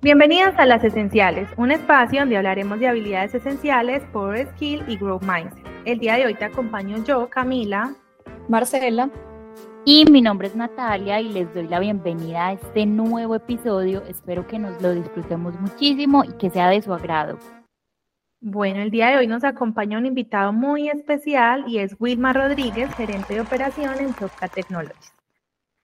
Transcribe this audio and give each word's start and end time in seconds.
Bienvenidas 0.00 0.56
a 0.58 0.64
Las 0.64 0.84
Esenciales, 0.84 1.48
un 1.56 1.72
espacio 1.72 2.20
donde 2.20 2.36
hablaremos 2.36 2.78
de 2.78 2.86
habilidades 2.86 3.34
esenciales, 3.34 4.00
Power 4.12 4.46
Skill 4.52 4.84
y 4.86 4.96
Growth 4.96 5.24
Mindset. 5.24 5.66
El 5.86 5.98
día 5.98 6.14
de 6.14 6.26
hoy 6.26 6.34
te 6.36 6.44
acompaño 6.44 7.02
yo, 7.02 7.28
Camila, 7.28 7.96
Marcela 8.48 9.10
y 9.84 10.04
mi 10.04 10.22
nombre 10.22 10.46
es 10.46 10.54
Natalia 10.54 11.20
y 11.20 11.32
les 11.32 11.52
doy 11.52 11.66
la 11.66 11.80
bienvenida 11.80 12.46
a 12.46 12.52
este 12.52 12.86
nuevo 12.86 13.34
episodio. 13.34 14.04
Espero 14.04 14.46
que 14.46 14.60
nos 14.60 14.80
lo 14.80 14.94
disfrutemos 14.94 15.58
muchísimo 15.58 16.22
y 16.22 16.32
que 16.34 16.50
sea 16.50 16.68
de 16.68 16.80
su 16.80 16.94
agrado. 16.94 17.36
Bueno, 18.40 18.80
el 18.82 18.92
día 18.92 19.08
de 19.08 19.16
hoy 19.16 19.26
nos 19.26 19.42
acompaña 19.42 19.98
un 19.98 20.06
invitado 20.06 20.52
muy 20.52 20.88
especial 20.88 21.64
y 21.66 21.78
es 21.78 21.96
Wilma 21.98 22.32
Rodríguez, 22.32 22.94
gerente 22.94 23.34
de 23.34 23.40
operación 23.40 23.98
en 23.98 24.14
Sofka 24.14 24.46
Technologies. 24.46 25.17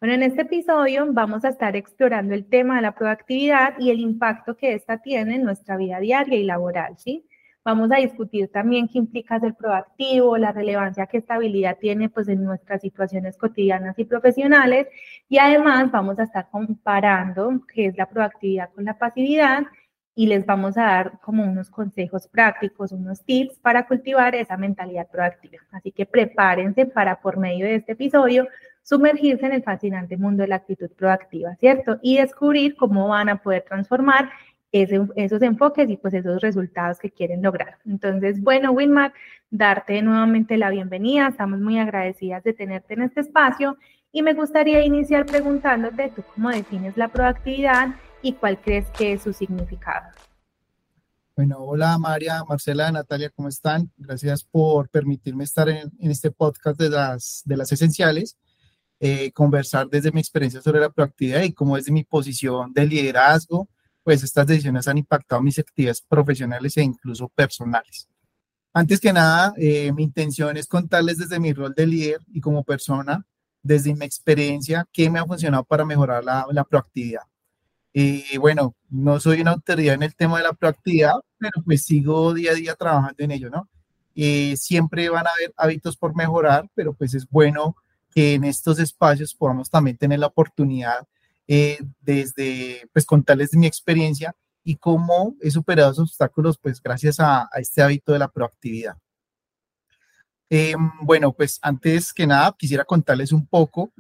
Bueno, 0.04 0.16
en 0.16 0.30
este 0.30 0.42
episodio 0.42 1.06
vamos 1.10 1.46
a 1.46 1.48
estar 1.48 1.74
explorando 1.76 2.34
el 2.34 2.44
tema 2.44 2.76
de 2.76 2.82
la 2.82 2.94
proactividad 2.94 3.72
y 3.78 3.88
el 3.88 4.00
impacto 4.00 4.54
que 4.54 4.74
ésta 4.74 4.98
tiene 4.98 5.36
en 5.36 5.44
nuestra 5.44 5.78
vida 5.78 5.98
diaria 5.98 6.36
y 6.36 6.44
laboral, 6.44 6.98
¿sí? 6.98 7.26
Vamos 7.64 7.90
a 7.90 7.96
discutir 7.96 8.52
también 8.52 8.86
qué 8.86 8.98
implica 8.98 9.40
ser 9.40 9.54
proactivo, 9.54 10.36
la 10.36 10.52
relevancia 10.52 11.06
que 11.06 11.16
esta 11.16 11.36
habilidad 11.36 11.78
tiene 11.80 12.10
pues 12.10 12.28
en 12.28 12.44
nuestras 12.44 12.82
situaciones 12.82 13.38
cotidianas 13.38 13.98
y 13.98 14.04
profesionales 14.04 14.88
y 15.26 15.38
además 15.38 15.90
vamos 15.90 16.18
a 16.18 16.24
estar 16.24 16.50
comparando 16.50 17.62
qué 17.72 17.86
es 17.86 17.96
la 17.96 18.06
proactividad 18.06 18.68
con 18.74 18.84
la 18.84 18.98
pasividad 18.98 19.62
y 20.14 20.26
les 20.26 20.44
vamos 20.44 20.76
a 20.76 20.82
dar 20.82 21.18
como 21.22 21.44
unos 21.44 21.70
consejos 21.70 22.28
prácticos, 22.28 22.92
unos 22.92 23.24
tips 23.24 23.58
para 23.58 23.86
cultivar 23.86 24.34
esa 24.34 24.58
mentalidad 24.58 25.08
proactiva. 25.10 25.62
Así 25.70 25.92
que 25.92 26.04
prepárense 26.04 26.84
para 26.84 27.22
por 27.22 27.38
medio 27.38 27.64
de 27.64 27.76
este 27.76 27.92
episodio 27.92 28.46
sumergirse 28.84 29.46
en 29.46 29.52
el 29.52 29.62
fascinante 29.62 30.16
mundo 30.16 30.42
de 30.42 30.48
la 30.48 30.56
actitud 30.56 30.90
proactiva, 30.90 31.56
¿cierto? 31.56 31.98
Y 32.02 32.18
descubrir 32.18 32.76
cómo 32.76 33.08
van 33.08 33.30
a 33.30 33.42
poder 33.42 33.64
transformar 33.66 34.30
esos 34.70 35.40
enfoques 35.42 35.88
y 35.88 35.96
pues 35.96 36.14
esos 36.14 36.40
resultados 36.40 36.98
que 36.98 37.10
quieren 37.10 37.42
lograr. 37.42 37.78
Entonces, 37.86 38.40
bueno, 38.42 38.72
Winmar, 38.72 39.12
darte 39.50 40.02
nuevamente 40.02 40.58
la 40.58 40.70
bienvenida. 40.70 41.28
Estamos 41.28 41.60
muy 41.60 41.78
agradecidas 41.78 42.42
de 42.42 42.52
tenerte 42.52 42.94
en 42.94 43.02
este 43.02 43.20
espacio 43.20 43.78
y 44.12 44.22
me 44.22 44.34
gustaría 44.34 44.84
iniciar 44.84 45.26
preguntándote 45.26 46.12
tú 46.14 46.22
cómo 46.34 46.50
defines 46.50 46.96
la 46.96 47.08
proactividad 47.08 47.94
y 48.20 48.32
cuál 48.32 48.60
crees 48.60 48.86
que 48.90 49.12
es 49.12 49.22
su 49.22 49.32
significado. 49.32 50.08
Bueno, 51.36 51.58
hola 51.58 51.96
María, 51.98 52.42
Marcela, 52.48 52.92
Natalia, 52.92 53.30
¿cómo 53.30 53.48
están? 53.48 53.90
Gracias 53.96 54.44
por 54.44 54.88
permitirme 54.88 55.44
estar 55.44 55.68
en, 55.68 55.90
este 55.98 56.30
podcast 56.30 56.78
de 56.78 56.90
las, 56.90 57.42
de 57.44 57.56
las 57.56 57.72
esenciales. 57.72 58.36
Eh, 59.06 59.32
conversar 59.32 59.86
desde 59.90 60.10
mi 60.10 60.20
experiencia 60.20 60.62
sobre 60.62 60.80
la 60.80 60.88
proactividad 60.88 61.42
y 61.42 61.52
cómo 61.52 61.76
desde 61.76 61.92
mi 61.92 62.04
posición 62.04 62.72
de 62.72 62.86
liderazgo, 62.86 63.68
pues 64.02 64.22
estas 64.22 64.46
decisiones 64.46 64.88
han 64.88 64.96
impactado 64.96 65.42
mis 65.42 65.58
actividades 65.58 66.00
profesionales 66.00 66.74
e 66.78 66.82
incluso 66.84 67.28
personales. 67.28 68.08
Antes 68.72 69.00
que 69.00 69.12
nada, 69.12 69.52
eh, 69.58 69.92
mi 69.92 70.04
intención 70.04 70.56
es 70.56 70.66
contarles 70.66 71.18
desde 71.18 71.38
mi 71.38 71.52
rol 71.52 71.74
de 71.74 71.86
líder 71.86 72.22
y 72.32 72.40
como 72.40 72.64
persona, 72.64 73.26
desde 73.62 73.94
mi 73.94 74.06
experiencia, 74.06 74.88
qué 74.90 75.10
me 75.10 75.18
ha 75.18 75.26
funcionado 75.26 75.64
para 75.64 75.84
mejorar 75.84 76.24
la, 76.24 76.46
la 76.50 76.64
proactividad. 76.64 77.24
Y 77.92 78.38
bueno, 78.38 78.74
no 78.88 79.20
soy 79.20 79.42
una 79.42 79.50
autoridad 79.50 79.96
en 79.96 80.04
el 80.04 80.16
tema 80.16 80.38
de 80.38 80.44
la 80.44 80.54
proactividad, 80.54 81.16
pero 81.36 81.62
pues 81.62 81.84
sigo 81.84 82.32
día 82.32 82.52
a 82.52 82.54
día 82.54 82.74
trabajando 82.74 83.22
en 83.22 83.32
ello, 83.32 83.50
¿no? 83.50 83.68
Y 84.14 84.56
siempre 84.56 85.10
van 85.10 85.26
a 85.26 85.30
haber 85.30 85.52
hábitos 85.58 85.94
por 85.94 86.16
mejorar, 86.16 86.70
pero 86.74 86.94
pues 86.94 87.12
es 87.12 87.28
bueno 87.28 87.76
que 88.14 88.34
en 88.34 88.44
estos 88.44 88.78
espacios 88.78 89.34
podamos 89.34 89.68
también 89.68 89.96
tener 89.96 90.20
la 90.20 90.28
oportunidad 90.28 91.06
eh, 91.48 91.78
desde, 92.00 92.88
pues, 92.92 93.04
contarles 93.04 93.50
de 93.50 93.58
mi 93.58 93.66
experiencia 93.66 94.34
y 94.62 94.76
cómo 94.76 95.34
he 95.42 95.50
superado 95.50 95.92
esos 95.92 96.10
obstáculos, 96.10 96.56
pues, 96.56 96.80
gracias 96.80 97.18
a, 97.18 97.48
este 97.56 97.82
hábito 97.82 98.12
de 98.12 98.20
la 98.20 98.28
proactividad. 98.28 98.96
Em, 100.48 100.90
bueno, 101.02 101.32
pues, 101.32 101.58
antes 101.60 102.12
que 102.12 102.26
nada, 102.26 102.54
quisiera 102.56 102.84
contarles 102.84 103.32
un 103.32 103.46
poco 103.46 103.92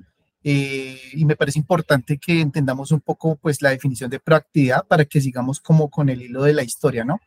eh, 0.44 1.00
y 1.14 1.24
me 1.24 1.36
parece 1.36 1.58
importante 1.58 2.18
que 2.18 2.40
entendamos 2.40 2.92
un 2.92 3.00
poco, 3.00 3.36
pues, 3.36 3.62
la 3.62 3.70
definición 3.70 4.10
de 4.10 4.20
proactividad 4.20 4.86
para 4.86 5.04
que 5.04 5.20
sigamos 5.20 5.58
como 5.60 5.90
con 5.90 6.08
el 6.08 6.22
hilo 6.22 6.42
de 6.44 6.52
la 6.52 6.62
historia, 6.62 7.04
¿no? 7.04 7.18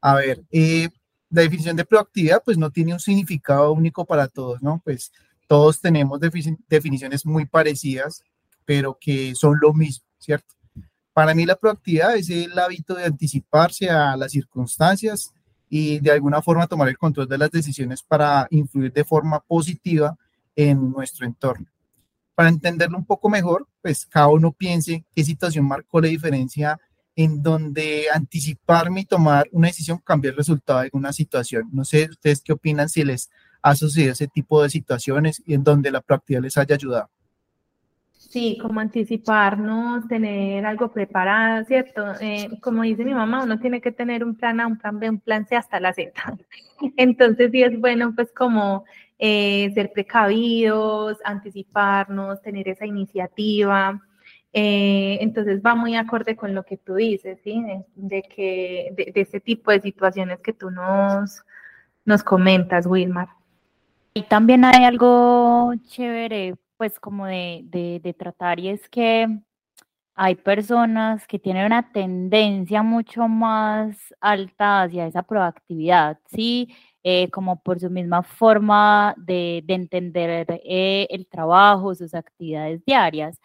A 0.00 0.14
ver, 0.16 0.44
eh, 0.50 0.88
la 1.30 1.42
definición 1.42 1.76
de 1.76 1.84
proactividad, 1.84 2.42
pues, 2.44 2.58
no 2.58 2.70
tiene 2.70 2.92
un 2.92 3.00
significado 3.00 3.72
único 3.72 4.04
para 4.04 4.28
todos, 4.28 4.62
¿no? 4.62 4.80
Pues, 4.84 5.12
todos 5.48 5.80
tenemos 5.80 6.20
definiciones 6.20 7.26
muy 7.26 7.46
parecidas, 7.46 8.22
pero 8.64 8.96
que 9.00 9.34
son 9.34 9.56
lo 9.60 9.72
mismo, 9.72 10.04
¿cierto? 10.18 10.54
Para 11.12 11.34
mí 11.34 11.44
la 11.46 11.56
proactividad 11.56 12.14
es 12.16 12.30
el 12.30 12.56
hábito 12.56 12.94
de 12.94 13.06
anticiparse 13.06 13.90
a 13.90 14.16
las 14.16 14.30
circunstancias 14.30 15.32
y 15.68 15.98
de 15.98 16.12
alguna 16.12 16.42
forma 16.42 16.66
tomar 16.66 16.88
el 16.88 16.98
control 16.98 17.26
de 17.26 17.38
las 17.38 17.50
decisiones 17.50 18.02
para 18.02 18.46
influir 18.50 18.92
de 18.92 19.04
forma 19.04 19.40
positiva 19.40 20.16
en 20.54 20.92
nuestro 20.92 21.26
entorno. 21.26 21.66
Para 22.34 22.50
entenderlo 22.50 22.98
un 22.98 23.04
poco 23.04 23.28
mejor, 23.28 23.66
pues 23.82 24.06
cada 24.06 24.28
uno 24.28 24.52
piense 24.52 25.04
qué 25.14 25.24
situación 25.24 25.64
marcó 25.66 26.00
la 26.00 26.08
diferencia 26.08 26.78
en 27.16 27.42
donde 27.42 28.04
anticiparme 28.14 29.00
y 29.00 29.04
tomar 29.04 29.48
una 29.50 29.66
decisión 29.66 29.98
cambiar 29.98 30.34
el 30.34 30.38
resultado 30.38 30.78
de 30.78 30.84
alguna 30.84 31.12
situación. 31.12 31.68
No 31.72 31.84
sé 31.84 32.08
ustedes 32.08 32.42
qué 32.42 32.52
opinan 32.52 32.88
si 32.88 33.02
les 33.02 33.28
ha 33.62 33.74
sucedido 33.74 34.12
ese 34.12 34.28
tipo 34.28 34.62
de 34.62 34.70
situaciones 34.70 35.42
y 35.46 35.54
en 35.54 35.64
donde 35.64 35.90
la 35.90 36.00
proactividad 36.00 36.42
les 36.42 36.56
haya 36.56 36.74
ayudado. 36.74 37.10
Sí, 38.28 38.58
como 38.60 38.80
anticiparnos, 38.80 40.06
tener 40.06 40.66
algo 40.66 40.92
preparado, 40.92 41.64
¿cierto? 41.64 42.04
Eh, 42.20 42.50
como 42.60 42.82
dice 42.82 43.04
mi 43.04 43.14
mamá, 43.14 43.42
uno 43.42 43.58
tiene 43.58 43.80
que 43.80 43.90
tener 43.90 44.22
un 44.22 44.34
plan 44.34 44.60
A, 44.60 44.66
un 44.66 44.76
plan 44.76 44.98
B, 44.98 45.08
un 45.08 45.20
plan 45.20 45.46
C 45.46 45.56
hasta 45.56 45.80
la 45.80 45.94
Z. 45.94 46.12
Entonces 46.98 47.50
sí 47.50 47.62
es 47.62 47.80
bueno 47.80 48.12
pues 48.14 48.30
como 48.32 48.84
eh, 49.18 49.70
ser 49.72 49.92
precavidos, 49.92 51.18
anticiparnos, 51.24 52.42
tener 52.42 52.68
esa 52.68 52.84
iniciativa. 52.86 54.02
Eh, 54.52 55.18
entonces 55.20 55.60
va 55.64 55.74
muy 55.74 55.94
acorde 55.96 56.34
con 56.34 56.54
lo 56.54 56.64
que 56.64 56.78
tú 56.78 56.94
dices, 56.96 57.38
¿sí? 57.44 57.62
De, 57.94 58.22
que, 58.22 58.92
de, 58.96 59.12
de, 59.12 59.20
ese 59.20 59.40
tipo 59.40 59.70
de 59.70 59.80
situaciones 59.80 60.40
que 60.40 60.52
tú 60.52 60.70
nos, 60.70 61.42
nos 62.04 62.22
comentas, 62.22 62.86
Wilmar. 62.86 63.28
Y 64.18 64.22
también 64.22 64.64
hay 64.64 64.82
algo 64.82 65.72
chévere, 65.86 66.56
pues 66.76 66.98
como 66.98 67.26
de, 67.26 68.00
de, 68.02 68.14
tratar, 68.14 68.58
y 68.58 68.68
es 68.68 68.88
que 68.88 69.28
hay 70.16 70.34
personas 70.34 71.24
que 71.28 71.38
tienen 71.38 71.66
una 71.66 71.92
tendencia 71.92 72.82
mucho 72.82 73.28
más 73.28 73.96
alta 74.20 74.82
hacia 74.82 75.06
esa 75.06 75.22
proactividad, 75.22 76.18
¿sí? 76.26 76.74
Eh, 77.04 77.30
como 77.30 77.62
por 77.62 77.78
su 77.78 77.90
misma 77.90 78.24
forma 78.24 79.14
de, 79.18 79.62
de 79.64 79.74
entender 79.74 80.46
eh, 80.64 81.06
el 81.10 81.28
trabajo, 81.28 81.94
sus 81.94 82.12
actividades 82.12 82.84
diarias. 82.84 83.40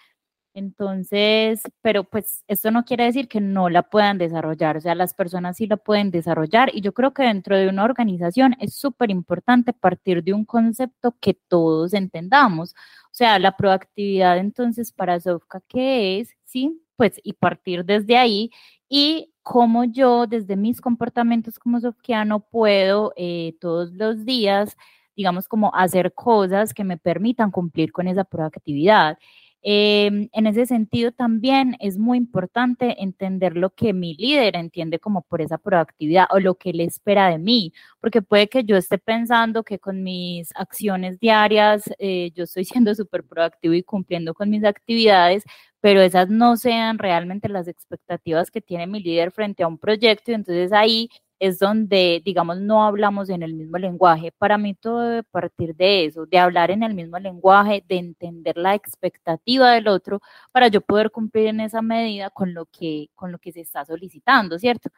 Entonces, 0.55 1.63
pero 1.81 2.03
pues 2.03 2.43
esto 2.47 2.69
no 2.69 2.85
quiere 2.85 3.05
decir 3.05 3.27
que 3.27 3.41
no 3.41 3.69
la 3.69 3.81
puedan 3.83 4.19
desarrollar, 4.19 4.77
o 4.77 4.81
sea, 4.81 4.93
las 4.93 5.15
personas 5.15 5.57
sí 5.57 5.65
la 5.65 5.77
pueden 5.77 6.11
desarrollar 6.11 6.69
y 6.75 6.81
yo 6.81 6.93
creo 6.93 7.11
que 7.11 7.23
dentro 7.23 7.57
de 7.57 7.67
una 7.69 7.83
organización 7.83 8.55
es 8.59 8.75
súper 8.75 9.09
importante 9.09 9.73
partir 9.73 10.23
de 10.23 10.31
un 10.33 10.45
concepto 10.45 11.15
que 11.19 11.33
todos 11.33 11.93
entendamos, 11.95 12.75
o 13.05 13.13
sea, 13.15 13.39
la 13.39 13.57
proactividad 13.57 14.37
entonces 14.37 14.91
para 14.91 15.19
Sofka, 15.19 15.61
¿qué 15.67 16.19
es? 16.19 16.29
Sí, 16.45 16.79
pues 16.97 17.19
y 17.23 17.33
partir 17.33 17.83
desde 17.83 18.15
ahí 18.17 18.51
y 18.87 19.31
cómo 19.41 19.85
yo 19.85 20.27
desde 20.27 20.55
mis 20.55 20.81
comportamientos 20.81 21.57
como 21.57 21.79
Sofkiano 21.79 22.41
puedo 22.41 23.11
eh, 23.17 23.55
todos 23.59 23.91
los 23.93 24.23
días, 24.23 24.77
digamos, 25.15 25.47
como 25.47 25.73
hacer 25.75 26.13
cosas 26.13 26.73
que 26.75 26.83
me 26.83 26.97
permitan 26.97 27.49
cumplir 27.51 27.91
con 27.91 28.07
esa 28.07 28.23
proactividad. 28.23 29.17
Em, 29.65 30.27
en 30.33 30.45
ese 30.47 30.65
sentido, 30.65 31.13
también 31.13 31.77
es 31.79 31.97
muy 31.97 32.17
importante 32.17 33.01
entender 33.01 33.55
lo 33.55 33.69
que 33.69 33.93
mi 33.93 34.13
líder 34.15 34.57
entiende 34.57 34.99
como 34.99 35.21
por 35.21 35.41
esa 35.41 35.57
proactividad 35.57 36.25
o 36.31 36.39
lo 36.41 36.55
que 36.55 36.71
él 36.71 36.81
espera 36.81 37.29
de 37.29 37.37
mí, 37.37 37.71
porque 38.01 38.21
puede 38.21 38.49
que 38.49 38.65
yo 38.65 38.75
esté 38.75 38.97
pensando 38.97 39.63
que 39.63 39.79
con 39.79 40.03
mis 40.03 40.49
acciones 40.55 41.17
diarias 41.17 41.83
eh, 41.97 42.31
yo 42.35 42.43
estoy 42.43 42.65
siendo 42.83 42.93
súper 42.93 43.23
proactivo 43.23 43.73
y 43.73 43.83
cumpliendo 43.83 44.33
con 44.33 44.49
mis 44.49 44.65
actividades, 44.65 45.43
pero 45.79 46.01
esas 46.01 46.29
no 46.29 46.57
sean 46.57 46.97
realmente 46.99 47.47
las 47.47 47.69
expectativas 47.69 48.51
que 48.51 48.59
tiene 48.61 48.85
mi 48.87 49.01
líder 49.01 49.31
frente 49.31 49.63
a 49.63 49.67
un 49.67 49.77
proyecto 49.77 50.31
y 50.31 50.33
entonces 50.35 50.73
ahí 50.73 51.09
es 51.43 51.59
donde, 51.59 52.21
digamos, 52.23 52.61
no 52.61 52.85
hablamos 52.85 53.29
en 53.29 53.43
el 53.43 53.53
mismo 53.53 53.77
lenguaje. 53.77 54.31
Para 54.37 54.57
mí 54.57 54.75
todo 54.75 55.01
debe 55.01 55.23
partir 55.23 55.75
de 55.75 56.05
eso, 56.05 56.25
de 56.25 56.39
hablar 56.39 56.71
en 56.71 56.83
el 56.83 56.93
mismo 56.93 57.19
lenguaje, 57.19 57.83
de 57.89 57.97
entender 57.97 58.55
la 58.55 58.75
expectativa 58.75 59.71
del 59.71 59.89
otro 59.89 60.21
para 60.53 60.69
yo 60.69 60.79
poder 60.79 61.11
cumplir 61.11 61.47
en 61.47 61.59
esa 61.59 61.81
medida 61.81 62.29
con 62.29 62.53
lo 62.53 62.65
que, 62.67 63.09
con 63.13 63.33
lo 63.33 63.39
que 63.39 63.51
se 63.51 63.59
está 63.59 63.83
solicitando, 63.83 64.57
¿cierto? 64.57 64.89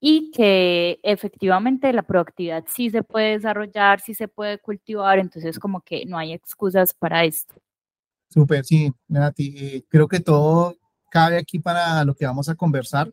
Y 0.00 0.30
que 0.30 0.98
efectivamente 1.02 1.92
la 1.92 2.02
proactividad 2.02 2.64
sí 2.68 2.88
se 2.88 3.02
puede 3.02 3.32
desarrollar, 3.32 4.00
sí 4.00 4.14
se 4.14 4.28
puede 4.28 4.58
cultivar, 4.58 5.18
entonces 5.18 5.58
como 5.58 5.82
que 5.82 6.06
no 6.06 6.16
hay 6.16 6.32
excusas 6.32 6.94
para 6.94 7.24
esto. 7.24 7.54
Súper, 8.30 8.64
sí, 8.64 8.90
Nati. 9.08 9.54
Eh, 9.58 9.84
creo 9.90 10.08
que 10.08 10.20
todo 10.20 10.74
cabe 11.10 11.36
aquí 11.36 11.58
para 11.58 12.02
lo 12.06 12.14
que 12.14 12.24
vamos 12.24 12.48
a 12.48 12.54
conversar. 12.54 13.12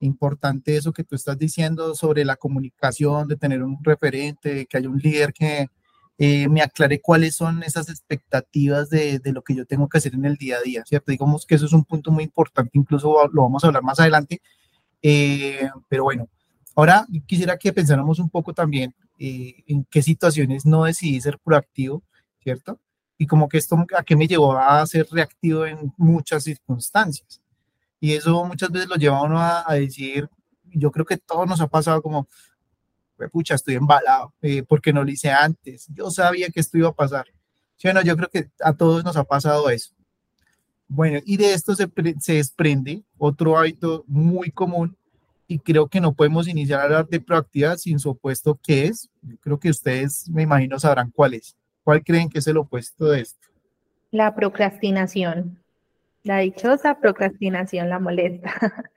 Importante 0.00 0.76
eso 0.76 0.92
que 0.92 1.04
tú 1.04 1.14
estás 1.14 1.38
diciendo 1.38 1.94
sobre 1.94 2.24
la 2.24 2.36
comunicación, 2.36 3.28
de 3.28 3.36
tener 3.36 3.62
un 3.62 3.78
referente, 3.82 4.66
que 4.66 4.76
haya 4.78 4.88
un 4.88 4.98
líder 4.98 5.32
que 5.32 5.68
eh, 6.18 6.48
me 6.48 6.62
aclare 6.62 7.00
cuáles 7.00 7.36
son 7.36 7.62
esas 7.62 7.88
expectativas 7.88 8.90
de, 8.90 9.18
de, 9.20 9.32
lo 9.32 9.42
que 9.42 9.54
yo 9.54 9.64
tengo 9.66 9.88
que 9.88 9.98
hacer 9.98 10.14
en 10.14 10.26
el 10.26 10.36
día 10.36 10.58
a 10.58 10.62
día, 10.62 10.84
¿cierto? 10.86 11.12
Digamos 11.12 11.46
que 11.46 11.54
eso 11.54 11.66
es 11.66 11.72
un 11.72 11.84
punto 11.84 12.10
muy 12.10 12.24
importante, 12.24 12.72
incluso 12.74 13.28
lo 13.32 13.42
vamos 13.42 13.64
a 13.64 13.68
hablar 13.68 13.82
más 13.82 14.00
adelante, 14.00 14.42
eh, 15.02 15.70
pero 15.88 16.04
bueno, 16.04 16.28
ahora 16.74 17.06
quisiera 17.26 17.56
que 17.56 17.72
pensáramos 17.72 18.18
un 18.18 18.28
poco 18.28 18.52
también 18.52 18.94
eh, 19.18 19.64
en 19.66 19.84
qué 19.90 20.02
situaciones 20.02 20.66
no 20.66 20.84
decidí 20.84 21.20
ser 21.20 21.38
proactivo, 21.38 22.02
¿cierto? 22.42 22.80
Y 23.18 23.26
como 23.26 23.48
que 23.48 23.58
esto 23.58 23.76
a 23.96 24.02
qué 24.02 24.16
me 24.16 24.26
llevó 24.26 24.56
a 24.56 24.86
ser 24.86 25.06
reactivo 25.10 25.66
en 25.66 25.92
muchas 25.96 26.44
circunstancias. 26.44 27.40
Y 28.00 28.14
eso 28.14 28.44
muchas 28.44 28.70
veces 28.70 28.88
lo 28.88 28.96
lleva 28.96 29.18
a 29.18 29.22
uno 29.22 29.38
a, 29.38 29.74
decir, 29.74 30.28
yo 30.64 30.90
creo 30.90 31.04
que 31.04 31.18
todo 31.18 31.44
nos 31.44 31.60
ha 31.60 31.66
pasado 31.66 32.00
como, 32.00 32.26
pucha, 33.30 33.54
estoy 33.54 33.74
embalado, 33.74 34.32
eh, 34.40 34.62
porque 34.62 34.92
no 34.92 35.04
lo 35.04 35.10
hice 35.10 35.30
antes, 35.30 35.86
yo 35.92 36.10
sabía 36.10 36.48
que 36.48 36.60
esto 36.60 36.78
iba 36.78 36.88
a 36.88 36.94
pasar. 36.94 37.26
Sí, 37.76 37.88
bueno, 37.88 38.02
yo 38.02 38.16
creo 38.16 38.28
que 38.28 38.50
a 38.60 38.72
todos 38.72 39.04
nos 39.04 39.16
ha 39.16 39.24
pasado 39.24 39.68
eso. 39.70 39.94
Bueno, 40.88 41.20
y 41.24 41.36
de 41.36 41.52
esto 41.52 41.74
se, 41.76 41.88
se 42.20 42.34
desprende 42.34 43.02
otro 43.16 43.56
hábito 43.56 44.04
muy 44.08 44.50
común 44.50 44.96
y 45.46 45.58
creo 45.58 45.88
que 45.88 46.00
no 46.00 46.12
podemos 46.12 46.48
iniciar 46.48 46.80
a 46.80 46.84
hablar 46.84 47.08
de 47.08 47.20
proactividad 47.20 47.76
sin 47.76 47.98
su 47.98 48.10
opuesto 48.10 48.58
que 48.62 48.86
es. 48.86 49.08
Yo 49.22 49.36
creo 49.40 49.58
que 49.58 49.70
ustedes, 49.70 50.28
me 50.28 50.42
imagino, 50.42 50.78
sabrán 50.78 51.10
cuál 51.10 51.34
es. 51.34 51.56
¿Cuál 51.82 52.04
creen 52.04 52.28
que 52.28 52.38
es 52.38 52.46
el 52.46 52.56
opuesto 52.56 53.06
de 53.06 53.22
esto? 53.22 53.48
La 54.10 54.34
procrastinación. 54.34 55.59
La 56.22 56.38
dichosa 56.38 56.98
procrastinación, 57.00 57.88
la 57.88 57.98
molesta. 57.98 58.52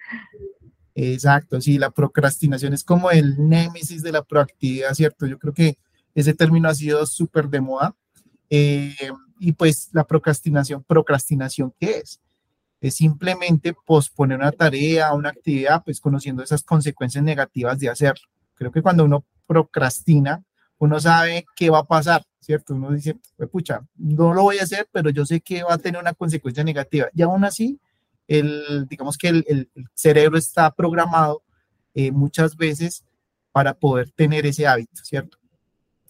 Exacto, 0.96 1.60
sí, 1.60 1.78
la 1.78 1.90
procrastinación 1.90 2.74
es 2.74 2.84
como 2.84 3.10
el 3.10 3.36
némesis 3.50 4.04
de 4.04 4.12
la 4.12 4.24
proactividad, 4.24 4.94
¿cierto? 4.94 5.26
Yo 5.26 5.40
creo 5.40 5.54
que 5.54 5.78
ese 6.14 6.34
término 6.34 6.70
ha 6.70 6.76
sido 6.76 7.06
súper 7.06 7.50
de 7.50 7.62
moda. 7.62 7.96
Eh, 8.50 8.96
y 9.40 9.54
pues 9.54 9.90
la 9.94 10.06
procrastinación, 10.06 10.84
procrastinación, 10.84 11.74
¿qué 11.80 11.98
es? 11.98 12.22
Es 12.80 12.96
simplemente 12.96 13.74
posponer 13.86 14.38
una 14.38 14.52
tarea, 14.52 15.14
una 15.14 15.30
actividad, 15.30 15.84
pues 15.84 16.00
conociendo 16.00 16.44
esas 16.44 16.64
consecuencias 16.64 17.24
negativas 17.24 17.80
de 17.80 17.90
hacerlo. 17.90 18.28
Creo 18.54 18.72
que 18.72 18.82
cuando 18.82 19.06
uno 19.06 19.26
procrastina, 19.48 20.44
uno 20.84 21.00
sabe 21.00 21.46
qué 21.56 21.70
va 21.70 21.80
a 21.80 21.86
pasar, 21.86 22.26
¿cierto? 22.42 22.74
Uno 22.74 22.92
dice, 22.92 23.16
pues 23.38 23.50
pucha, 23.50 23.88
no 23.96 24.34
lo 24.34 24.42
voy 24.42 24.58
a 24.58 24.64
hacer, 24.64 24.86
pero 24.92 25.10
yo 25.12 25.26
sé 25.26 25.40
que 25.40 25.64
va 25.64 25.76
a 25.76 25.78
tener 25.78 26.02
una 26.02 26.14
consecuencia 26.14 26.62
negativa. 26.62 27.08
Y 27.16 27.22
aún 27.22 27.46
así, 27.46 27.80
el, 28.28 28.86
digamos 28.90 29.18
que 29.18 29.30
el, 29.30 29.70
cerebro 29.94 30.38
está 30.38 30.72
programado 30.72 31.42
eh, 31.94 32.12
muchas 32.12 32.58
veces 32.58 33.06
para 33.54 33.74
poder 33.74 34.12
tener 34.12 34.46
ese 34.46 34.68
hábito, 34.68 35.06
¿cierto? 35.06 35.38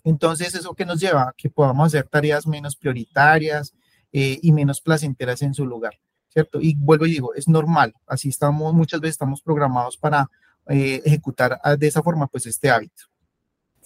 Entonces, 0.03 0.55
eso 0.55 0.73
que 0.73 0.87
nos 0.87 0.99
lleva 0.99 1.29
a 1.29 1.33
que 1.37 1.51
podamos 1.51 1.85
hacer 1.85 2.07
tareas 2.07 2.47
menos 2.47 2.75
prioritarias 2.75 3.75
eh, 4.11 4.39
y 4.41 4.51
menos 4.53 4.81
placenteras 4.81 5.43
en 5.43 5.53
su 5.53 5.67
lugar, 5.67 5.99
¿cierto? 6.29 6.59
Y 6.59 6.73
vuelvo 6.79 7.05
y 7.05 7.11
digo, 7.11 7.35
es 7.35 7.47
normal, 7.47 7.93
así 8.07 8.29
estamos, 8.29 8.73
muchas 8.73 9.01
veces 9.01 9.13
estamos 9.13 9.43
programados 9.43 9.97
para 9.97 10.31
eh, 10.67 10.99
ejecutar 11.05 11.59
ah, 11.63 11.75
de 11.75 11.85
esa 11.85 12.01
forma, 12.01 12.25
pues, 12.25 12.47
este 12.47 12.71
hábito. 12.71 13.12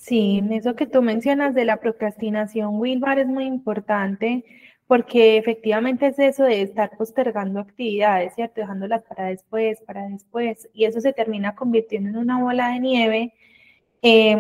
Sí, 0.08 0.42
eso 0.52 0.74
que 0.76 0.86
tú 0.88 1.02
mencionas 1.02 1.54
de 1.54 1.66
la 1.66 1.78
procrastinación, 1.82 2.80
Wilmar, 2.80 3.20
es 3.20 3.28
muy 3.28 3.44
importante 3.46 4.46
porque 4.88 5.38
efectivamente 5.38 6.08
es 6.08 6.18
eso 6.18 6.46
de 6.46 6.62
estar 6.62 6.92
postergando 6.98 7.60
actividades, 7.60 8.34
¿cierto? 8.36 8.62
Dejándolas 8.62 9.04
para 9.04 9.26
después, 9.26 9.82
para 9.82 10.08
después, 10.08 10.70
y 10.74 10.86
eso 10.86 11.02
se 11.02 11.12
termina 11.12 11.56
convirtiendo 11.56 12.10
en 12.10 12.18
una 12.18 12.42
bola 12.42 12.70
de 12.70 12.80
nieve. 12.80 13.34
Eh, 14.02 14.38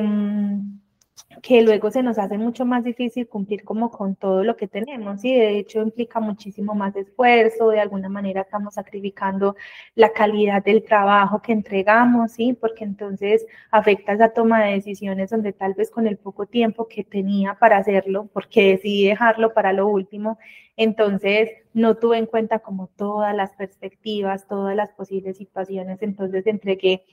que 1.41 1.61
luego 1.61 1.91
se 1.91 2.03
nos 2.03 2.17
hace 2.17 2.37
mucho 2.37 2.65
más 2.65 2.83
difícil 2.83 3.27
cumplir 3.27 3.63
como 3.63 3.91
con 3.91 4.15
todo 4.15 4.43
lo 4.43 4.55
que 4.55 4.67
tenemos 4.67 5.23
y 5.23 5.33
de 5.33 5.57
hecho 5.57 5.81
implica 5.81 6.19
muchísimo 6.19 6.73
más 6.73 6.95
esfuerzo, 6.95 7.69
de 7.69 7.79
alguna 7.79 8.09
manera 8.09 8.41
estamos 8.41 8.75
sacrificando 8.75 9.55
la 9.95 10.11
calidad 10.11 10.63
del 10.63 10.83
trabajo 10.83 11.41
que 11.41 11.51
entregamos, 11.51 12.33
¿sí? 12.33 12.53
Porque 12.59 12.83
entonces 12.83 13.45
afecta 13.71 14.13
esa 14.13 14.29
toma 14.29 14.63
de 14.63 14.73
decisiones 14.73 15.29
donde 15.29 15.53
tal 15.53 15.73
vez 15.73 15.91
con 15.91 16.07
el 16.07 16.17
poco 16.17 16.45
tiempo 16.45 16.87
que 16.87 17.03
tenía 17.03 17.55
para 17.55 17.77
hacerlo, 17.77 18.29
porque 18.33 18.71
decidí 18.71 19.07
dejarlo 19.07 19.53
para 19.53 19.73
lo 19.73 19.87
último, 19.87 20.37
entonces 20.75 21.49
no 21.73 21.95
tuve 21.97 22.17
en 22.17 22.25
cuenta 22.25 22.59
como 22.59 22.87
todas 22.87 23.35
las 23.35 23.53
perspectivas, 23.55 24.47
todas 24.47 24.75
las 24.75 24.91
posibles 24.91 25.37
situaciones, 25.37 26.01
entonces 26.01 26.47
entregué 26.47 27.03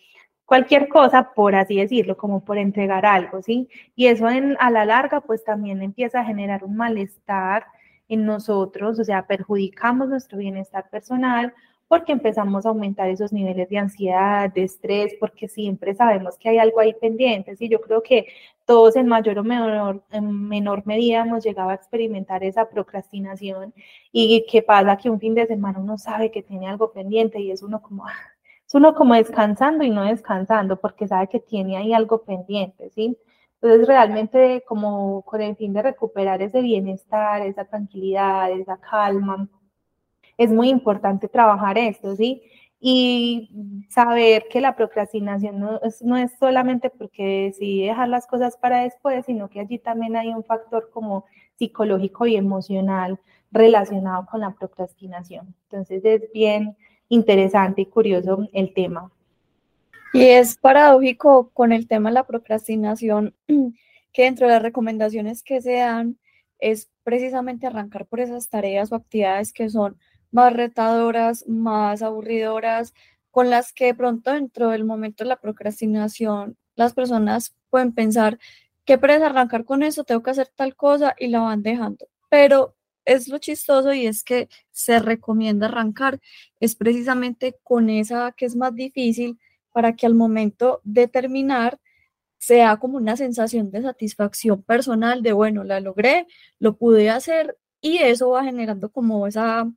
cualquier 0.46 0.88
cosa, 0.88 1.32
por 1.34 1.54
así 1.54 1.76
decirlo, 1.76 2.16
como 2.16 2.44
por 2.44 2.58
entregar 2.58 3.06
algo, 3.06 3.42
¿sí? 3.42 3.68
Y 3.96 4.06
eso 4.06 4.28
en, 4.28 4.56
a 4.60 4.70
la 4.70 4.84
larga, 4.84 5.20
pues 5.20 5.44
también 5.44 5.82
empieza 5.82 6.20
a 6.20 6.24
generar 6.24 6.64
un 6.64 6.76
malestar 6.76 7.66
en 8.08 8.26
nosotros, 8.26 8.98
o 8.98 9.04
sea, 9.04 9.26
perjudicamos 9.26 10.08
nuestro 10.08 10.38
bienestar 10.38 10.88
personal 10.90 11.54
porque 11.88 12.12
empezamos 12.12 12.64
a 12.66 12.70
aumentar 12.70 13.08
esos 13.10 13.32
niveles 13.32 13.68
de 13.68 13.78
ansiedad, 13.78 14.52
de 14.52 14.64
estrés, 14.64 15.14
porque 15.20 15.48
siempre 15.48 15.94
sabemos 15.94 16.36
que 16.38 16.48
hay 16.48 16.58
algo 16.58 16.80
ahí 16.80 16.94
pendiente, 16.94 17.56
¿sí? 17.56 17.68
Yo 17.68 17.80
creo 17.80 18.02
que 18.02 18.26
todos 18.64 18.96
en 18.96 19.06
mayor 19.06 19.38
o 19.38 19.44
menor, 19.44 20.02
en 20.10 20.48
menor 20.48 20.86
medida 20.86 21.20
hemos 21.20 21.44
llegado 21.44 21.70
a 21.70 21.74
experimentar 21.74 22.42
esa 22.42 22.68
procrastinación 22.70 23.74
y 24.12 24.46
qué 24.50 24.62
pasa 24.62 24.96
que 24.96 25.10
un 25.10 25.20
fin 25.20 25.34
de 25.34 25.46
semana 25.46 25.78
uno 25.78 25.98
sabe 25.98 26.30
que 26.30 26.42
tiene 26.42 26.68
algo 26.68 26.92
pendiente 26.92 27.40
y 27.40 27.50
es 27.50 27.62
uno 27.62 27.82
como, 27.82 28.06
ah, 28.06 28.33
uno 28.74 28.94
como 28.94 29.14
descansando 29.14 29.84
y 29.84 29.90
no 29.90 30.04
descansando 30.04 30.80
porque 30.80 31.08
sabe 31.08 31.28
que 31.28 31.40
tiene 31.40 31.76
ahí 31.76 31.92
algo 31.92 32.24
pendiente, 32.24 32.90
¿sí? 32.90 33.16
Entonces 33.62 33.86
realmente 33.86 34.62
como 34.66 35.22
con 35.22 35.40
el 35.40 35.56
fin 35.56 35.72
de 35.72 35.82
recuperar 35.82 36.42
ese 36.42 36.60
bienestar, 36.60 37.42
esa 37.42 37.64
tranquilidad, 37.64 38.50
esa 38.50 38.76
calma, 38.78 39.48
es 40.36 40.50
muy 40.50 40.68
importante 40.68 41.28
trabajar 41.28 41.78
esto, 41.78 42.16
¿sí? 42.16 42.42
Y 42.80 43.86
saber 43.88 44.46
que 44.50 44.60
la 44.60 44.76
procrastinación 44.76 45.60
no 45.60 45.80
es, 45.82 46.02
no 46.02 46.16
es 46.16 46.32
solamente 46.38 46.90
porque 46.90 47.46
decidí 47.46 47.86
dejar 47.86 48.08
las 48.08 48.26
cosas 48.26 48.56
para 48.56 48.82
después, 48.82 49.24
sino 49.26 49.48
que 49.48 49.60
allí 49.60 49.78
también 49.78 50.16
hay 50.16 50.28
un 50.28 50.44
factor 50.44 50.90
como 50.92 51.24
psicológico 51.56 52.26
y 52.26 52.36
emocional 52.36 53.20
relacionado 53.52 54.26
con 54.26 54.40
la 54.40 54.50
procrastinación. 54.50 55.54
Entonces 55.70 56.04
es 56.04 56.32
bien 56.32 56.76
interesante 57.08 57.82
y 57.82 57.86
curioso 57.86 58.48
el 58.52 58.72
tema. 58.74 59.10
Y 60.12 60.26
es 60.26 60.56
paradójico 60.56 61.50
con 61.52 61.72
el 61.72 61.88
tema 61.88 62.10
de 62.10 62.14
la 62.14 62.26
procrastinación, 62.26 63.34
que 64.12 64.22
dentro 64.22 64.46
de 64.46 64.52
las 64.54 64.62
recomendaciones 64.62 65.42
que 65.42 65.60
se 65.60 65.74
dan 65.74 66.18
es 66.58 66.88
precisamente 67.02 67.66
arrancar 67.66 68.06
por 68.06 68.20
esas 68.20 68.48
tareas 68.48 68.92
o 68.92 68.94
actividades 68.94 69.52
que 69.52 69.68
son 69.68 69.98
más 70.30 70.52
retadoras, 70.52 71.46
más 71.48 72.02
aburridoras, 72.02 72.94
con 73.30 73.50
las 73.50 73.72
que 73.72 73.86
de 73.86 73.94
pronto 73.94 74.32
dentro 74.32 74.70
del 74.70 74.84
momento 74.84 75.24
de 75.24 75.28
la 75.28 75.40
procrastinación 75.40 76.56
las 76.76 76.92
personas 76.94 77.54
pueden 77.70 77.92
pensar 77.92 78.38
que 78.84 78.98
para 78.98 79.14
arrancar 79.14 79.64
con 79.64 79.82
eso 79.82 80.04
tengo 80.04 80.22
que 80.22 80.30
hacer 80.30 80.48
tal 80.54 80.76
cosa 80.76 81.14
y 81.18 81.28
la 81.28 81.40
van 81.40 81.62
dejando. 81.62 82.06
Pero 82.28 82.74
es 83.04 83.28
lo 83.28 83.38
chistoso 83.38 83.92
y 83.92 84.06
es 84.06 84.24
que 84.24 84.48
se 84.72 84.98
recomienda 84.98 85.66
arrancar, 85.66 86.20
es 86.60 86.76
precisamente 86.76 87.56
con 87.62 87.90
esa 87.90 88.32
que 88.32 88.46
es 88.46 88.56
más 88.56 88.74
difícil 88.74 89.38
para 89.72 89.96
que 89.96 90.06
al 90.06 90.14
momento 90.14 90.80
de 90.84 91.08
terminar 91.08 91.80
sea 92.38 92.76
como 92.78 92.98
una 92.98 93.16
sensación 93.16 93.70
de 93.70 93.82
satisfacción 93.82 94.62
personal 94.62 95.22
de, 95.22 95.32
bueno, 95.32 95.64
la 95.64 95.80
logré, 95.80 96.26
lo 96.58 96.76
pude 96.76 97.10
hacer 97.10 97.58
y 97.80 97.98
eso 97.98 98.30
va 98.30 98.44
generando 98.44 98.90
como 98.90 99.26
esa, 99.26 99.70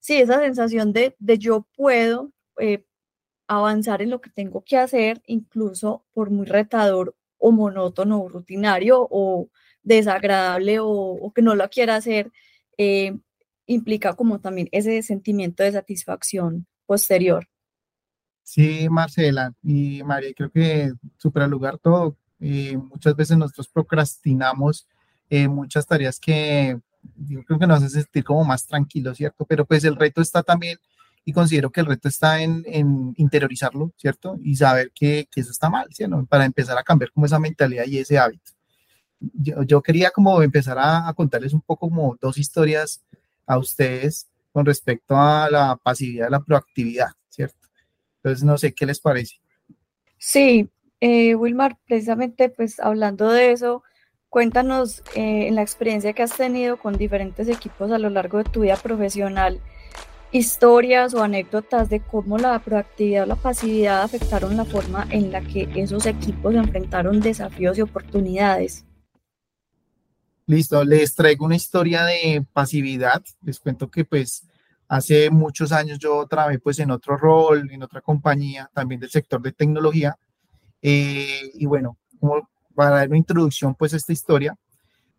sí, 0.00 0.16
esa 0.20 0.38
sensación 0.40 0.92
de, 0.92 1.16
de 1.18 1.38
yo 1.38 1.66
puedo 1.76 2.32
eh, 2.58 2.84
avanzar 3.48 4.02
en 4.02 4.10
lo 4.10 4.20
que 4.20 4.30
tengo 4.30 4.62
que 4.64 4.78
hacer, 4.78 5.22
incluso 5.26 6.04
por 6.14 6.30
muy 6.30 6.46
retador 6.46 7.14
o 7.38 7.52
monótono 7.52 8.22
o 8.22 8.28
rutinario 8.28 9.06
o 9.10 9.48
desagradable 9.82 10.80
o, 10.80 10.88
o 10.88 11.32
que 11.32 11.42
no 11.42 11.54
lo 11.54 11.68
quiera 11.70 11.96
hacer, 11.96 12.30
eh, 12.82 13.16
implica 13.66 14.14
como 14.14 14.40
también 14.40 14.68
ese 14.72 15.02
sentimiento 15.02 15.62
de 15.62 15.72
satisfacción 15.72 16.66
posterior. 16.86 17.48
Sí, 18.42 18.88
Marcela 18.88 19.54
y 19.62 20.02
María, 20.02 20.32
creo 20.34 20.50
que 20.50 20.92
supera 21.16 21.46
lugar 21.46 21.78
todo. 21.78 22.16
Eh, 22.40 22.76
muchas 22.76 23.14
veces 23.14 23.36
nosotros 23.36 23.68
procrastinamos 23.68 24.88
eh, 25.30 25.46
muchas 25.46 25.86
tareas 25.86 26.18
que 26.18 26.76
yo 27.16 27.42
creo 27.44 27.58
que 27.58 27.66
nos 27.66 27.82
hace 27.82 28.02
sentir 28.02 28.24
como 28.24 28.44
más 28.44 28.66
tranquilos, 28.66 29.16
¿cierto? 29.16 29.44
Pero 29.44 29.64
pues 29.64 29.84
el 29.84 29.96
reto 29.96 30.20
está 30.20 30.42
también, 30.42 30.78
y 31.24 31.32
considero 31.32 31.70
que 31.70 31.80
el 31.80 31.86
reto 31.86 32.08
está 32.08 32.42
en, 32.42 32.64
en 32.66 33.14
interiorizarlo, 33.16 33.92
¿cierto? 33.96 34.36
Y 34.42 34.56
saber 34.56 34.90
que, 34.92 35.28
que, 35.30 35.40
eso 35.40 35.52
está 35.52 35.70
mal, 35.70 35.86
¿cierto? 35.92 36.26
Para 36.26 36.44
empezar 36.44 36.76
a 36.76 36.82
cambiar 36.82 37.12
como 37.12 37.26
esa 37.26 37.38
mentalidad 37.38 37.86
y 37.86 37.98
ese 37.98 38.18
hábito 38.18 38.52
yo, 39.34 39.82
quería 39.82 40.10
como 40.10 40.42
empezar 40.42 40.78
a, 40.78 41.12
contarles 41.14 41.52
un 41.52 41.60
poco 41.60 41.88
como 41.88 42.16
dos 42.20 42.38
historias 42.38 43.02
a 43.46 43.58
ustedes 43.58 44.28
con 44.52 44.66
respecto 44.66 45.16
a 45.16 45.48
la 45.50 45.76
pasividad, 45.76 46.28
la 46.30 46.40
proactividad, 46.40 47.08
¿cierto? 47.28 47.68
Entonces, 48.16 48.44
no 48.44 48.58
sé 48.58 48.72
qué 48.72 48.86
les 48.86 49.00
parece. 49.00 49.36
Sí, 50.18 50.68
eh, 51.00 51.34
Wilmar, 51.34 51.76
precisamente 51.86 52.48
pues 52.48 52.78
hablando 52.78 53.30
de 53.30 53.52
eso, 53.52 53.82
cuéntanos 54.28 55.00
eh, 55.14 55.48
en 55.48 55.56
la 55.56 55.62
experiencia 55.62 56.12
que 56.12 56.22
has 56.22 56.36
tenido 56.36 56.76
con 56.76 56.96
diferentes 56.96 57.48
equipos 57.48 57.90
a 57.90 57.98
lo 57.98 58.08
largo 58.08 58.38
de 58.38 58.44
tu 58.44 58.60
vida 58.60 58.76
profesional, 58.76 59.60
historias 60.30 61.12
o 61.14 61.22
anécdotas 61.22 61.90
de 61.90 62.00
cómo 62.00 62.38
la 62.38 62.58
proactividad 62.60 63.24
o 63.24 63.26
la 63.26 63.36
pasividad 63.36 64.02
afectaron 64.02 64.56
la 64.56 64.64
forma 64.64 65.06
en 65.10 65.32
la 65.32 65.42
que 65.42 65.68
esos 65.74 66.06
equipos 66.06 66.54
enfrentaron 66.54 67.20
desafíos 67.20 67.76
y 67.78 67.82
oportunidades. 67.82 68.84
Listo, 70.46 70.84
les 70.84 71.14
traigo 71.14 71.44
una 71.46 71.56
historia 71.56 72.04
de 72.04 72.44
pasividad. 72.52 73.22
Les 73.42 73.60
cuento 73.60 73.90
que 73.90 74.04
pues 74.04 74.44
hace 74.88 75.30
muchos 75.30 75.72
años 75.72 75.98
yo 75.98 76.26
trabajé 76.26 76.58
pues 76.58 76.78
en 76.78 76.90
otro 76.90 77.16
rol, 77.16 77.70
en 77.70 77.82
otra 77.82 78.00
compañía, 78.00 78.70
también 78.74 79.00
del 79.00 79.10
sector 79.10 79.40
de 79.40 79.52
tecnología. 79.52 80.16
Eh, 80.82 81.52
y 81.54 81.66
bueno, 81.66 81.96
como 82.18 82.48
para 82.74 82.96
dar 82.96 83.08
una 83.08 83.18
introducción 83.18 83.74
pues 83.74 83.94
a 83.94 83.96
esta 83.96 84.12
historia, 84.12 84.56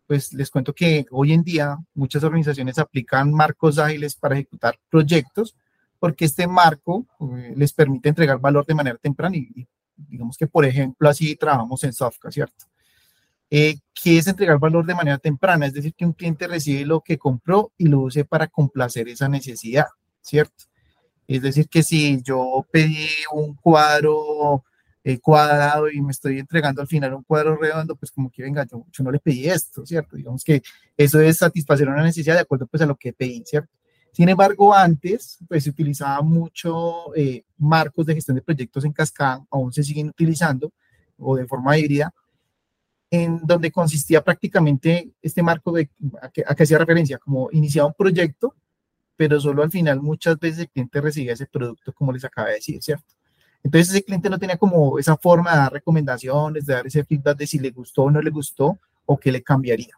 pues 0.06 0.32
les 0.34 0.50
cuento 0.50 0.74
que 0.74 1.06
hoy 1.10 1.32
en 1.32 1.42
día 1.42 1.78
muchas 1.94 2.22
organizaciones 2.22 2.78
aplican 2.78 3.32
marcos 3.32 3.78
ágiles 3.78 4.16
para 4.16 4.34
ejecutar 4.34 4.78
proyectos 4.90 5.56
porque 5.98 6.26
este 6.26 6.46
marco 6.46 7.06
eh, 7.20 7.54
les 7.56 7.72
permite 7.72 8.10
entregar 8.10 8.38
valor 8.38 8.66
de 8.66 8.74
manera 8.74 8.98
temprana 8.98 9.36
y, 9.36 9.66
digamos 9.96 10.36
que 10.36 10.46
por 10.46 10.66
ejemplo 10.66 11.08
así 11.08 11.34
trabajamos 11.34 11.82
en 11.84 11.94
Software, 11.94 12.32
¿cierto? 12.32 12.66
Eh, 13.56 13.78
que 13.94 14.18
es 14.18 14.26
entregar 14.26 14.58
valor 14.58 14.84
de 14.84 14.96
manera 14.96 15.16
temprana, 15.16 15.66
es 15.66 15.72
decir, 15.72 15.94
que 15.94 16.04
un 16.04 16.12
cliente 16.12 16.48
recibe 16.48 16.84
lo 16.84 17.00
que 17.02 17.16
compró 17.16 17.72
y 17.78 17.86
lo 17.86 18.00
use 18.00 18.24
para 18.24 18.48
complacer 18.48 19.06
esa 19.08 19.28
necesidad, 19.28 19.86
¿cierto? 20.20 20.64
Es 21.28 21.40
decir, 21.40 21.68
que 21.68 21.84
si 21.84 22.20
yo 22.20 22.66
pedí 22.72 23.06
un 23.32 23.54
cuadro 23.54 24.64
eh, 25.04 25.20
cuadrado 25.20 25.88
y 25.88 26.00
me 26.00 26.10
estoy 26.10 26.40
entregando 26.40 26.82
al 26.82 26.88
final 26.88 27.14
un 27.14 27.22
cuadro 27.22 27.56
redondo, 27.56 27.94
pues 27.94 28.10
como 28.10 28.28
que 28.28 28.42
venga, 28.42 28.66
yo, 28.66 28.84
no 29.04 29.12
le 29.12 29.20
pedí 29.20 29.48
esto, 29.48 29.86
¿cierto? 29.86 30.16
Digamos 30.16 30.42
que 30.42 30.60
eso 30.96 31.20
es 31.20 31.36
satisfacer 31.36 31.88
una 31.88 32.02
necesidad 32.02 32.34
de 32.34 32.40
acuerdo 32.40 32.66
pues 32.66 32.82
a 32.82 32.86
lo 32.86 32.96
que 32.96 33.12
pedí, 33.12 33.44
¿cierto? 33.46 33.70
Sin 34.10 34.28
embargo, 34.28 34.74
antes 34.74 35.38
pues 35.46 35.62
se 35.62 35.70
utilizaba 35.70 36.20
mucho 36.22 37.14
eh, 37.14 37.44
marcos 37.58 38.04
de 38.04 38.16
gestión 38.16 38.34
de 38.34 38.42
proyectos 38.42 38.84
en 38.84 38.92
cascada, 38.92 39.44
aún 39.48 39.72
se 39.72 39.84
siguen 39.84 40.08
utilizando 40.08 40.72
o 41.16 41.36
de 41.36 41.46
forma 41.46 41.78
híbrida, 41.78 42.12
en 43.14 43.40
donde 43.44 43.70
consistía 43.70 44.22
prácticamente 44.24 45.10
este 45.22 45.42
marco 45.42 45.70
de, 45.72 45.88
a, 46.20 46.30
que, 46.30 46.44
hacía 46.46 46.78
referencia, 46.78 47.18
como 47.18 47.48
iniciaba 47.52 47.88
un 47.88 47.94
proyecto, 47.94 48.54
pero 49.16 49.40
solo 49.40 49.62
al 49.62 49.70
final 49.70 50.00
muchas 50.00 50.38
veces 50.38 50.60
el 50.60 50.68
cliente 50.70 51.00
recibía 51.00 51.32
ese 51.32 51.46
producto, 51.46 51.92
como 51.92 52.12
les 52.12 52.24
acaba 52.24 52.48
de 52.48 52.54
decir, 52.54 52.82
¿cierto? 52.82 53.14
Entonces 53.62 53.90
ese 53.90 54.04
cliente 54.04 54.28
no 54.28 54.38
tenía 54.38 54.58
como 54.58 54.98
esa 54.98 55.16
forma 55.16 55.52
de 55.52 55.56
dar 55.58 55.72
recomendaciones, 55.72 56.66
de 56.66 56.74
dar 56.74 56.86
ese 56.86 57.04
feedback 57.04 57.38
de 57.38 57.46
si 57.46 57.58
le 57.58 57.70
gustó 57.70 58.02
o 58.02 58.10
no 58.10 58.20
le 58.20 58.30
gustó 58.30 58.78
o 59.06 59.16
qué 59.16 59.30
le 59.30 59.42
cambiaría. 59.42 59.94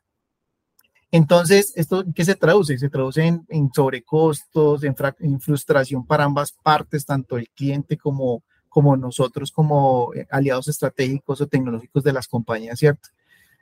Entonces, 1.11 1.73
¿esto 1.77 2.05
qué 2.15 2.25
se 2.25 2.35
traduce? 2.35 2.77
Se 2.77 2.91
traduce 2.91 3.25
en, 3.25 3.47
en 3.49 3.73
sobrecostos, 3.73 4.85
en, 4.85 4.95
en, 5.21 5.41
frustración 5.41 6.05
para 6.05 6.25
ambas 6.25 6.53
partes, 6.53 7.07
tanto 7.07 7.39
el 7.39 7.49
cliente 7.49 7.97
como, 7.97 8.43
como 8.77 8.95
nosotros 8.95 9.51
como 9.53 10.13
eh, 10.13 10.27
aliados 10.31 10.69
estratégicos 10.69 11.41
o 11.41 11.47
tecnológicos 11.47 12.05
de 12.05 12.13
las 12.13 12.29
compañías, 12.29 12.79
¿cierto? 12.79 13.09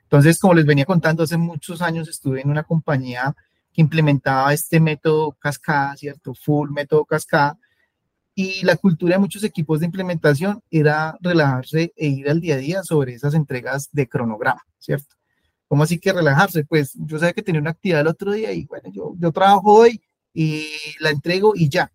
Entonces, 0.03 0.37
como 0.37 0.53
les 0.53 0.65
venía 0.65 0.83
contando, 0.83 1.23
hace 1.23 1.37
muchos 1.37 1.81
años 1.81 2.09
estuve 2.09 2.41
en 2.41 2.49
una 2.49 2.63
compañía 2.63 3.33
que 3.71 3.79
implementaba 3.79 4.53
este 4.53 4.81
método 4.81 5.31
cascada, 5.39 5.95
¿cierto? 5.95 6.33
Full 6.33 6.69
método 6.69 7.05
cascada. 7.05 7.57
Y 8.33 8.65
la 8.65 8.75
cultura 8.75 9.15
de 9.15 9.19
muchos 9.19 9.45
equipos 9.45 9.79
de 9.79 9.85
implementación 9.85 10.61
era 10.69 11.17
relajarse 11.21 11.93
e 11.95 12.07
ir 12.07 12.29
al 12.29 12.41
día 12.41 12.55
a 12.55 12.57
día 12.57 12.83
sobre 12.83 13.13
esas 13.13 13.35
entregas 13.35 13.87
de 13.93 14.09
cronograma, 14.09 14.65
¿cierto? 14.79 15.15
¿Cómo 15.69 15.83
así 15.83 15.97
que 15.97 16.11
relajarse? 16.11 16.65
Pues 16.65 16.91
yo 16.93 17.19
sabía 17.19 17.31
que 17.31 17.41
tenía 17.41 17.61
una 17.61 17.69
actividad 17.69 18.01
el 18.01 18.07
otro 18.07 18.33
día 18.33 18.51
y 18.51 18.65
bueno, 18.65 18.89
yo, 18.91 19.13
yo 19.17 19.31
trabajo 19.31 19.75
hoy 19.75 20.01
y 20.33 20.67
la 20.99 21.11
entrego 21.11 21.53
y 21.55 21.69
ya, 21.69 21.89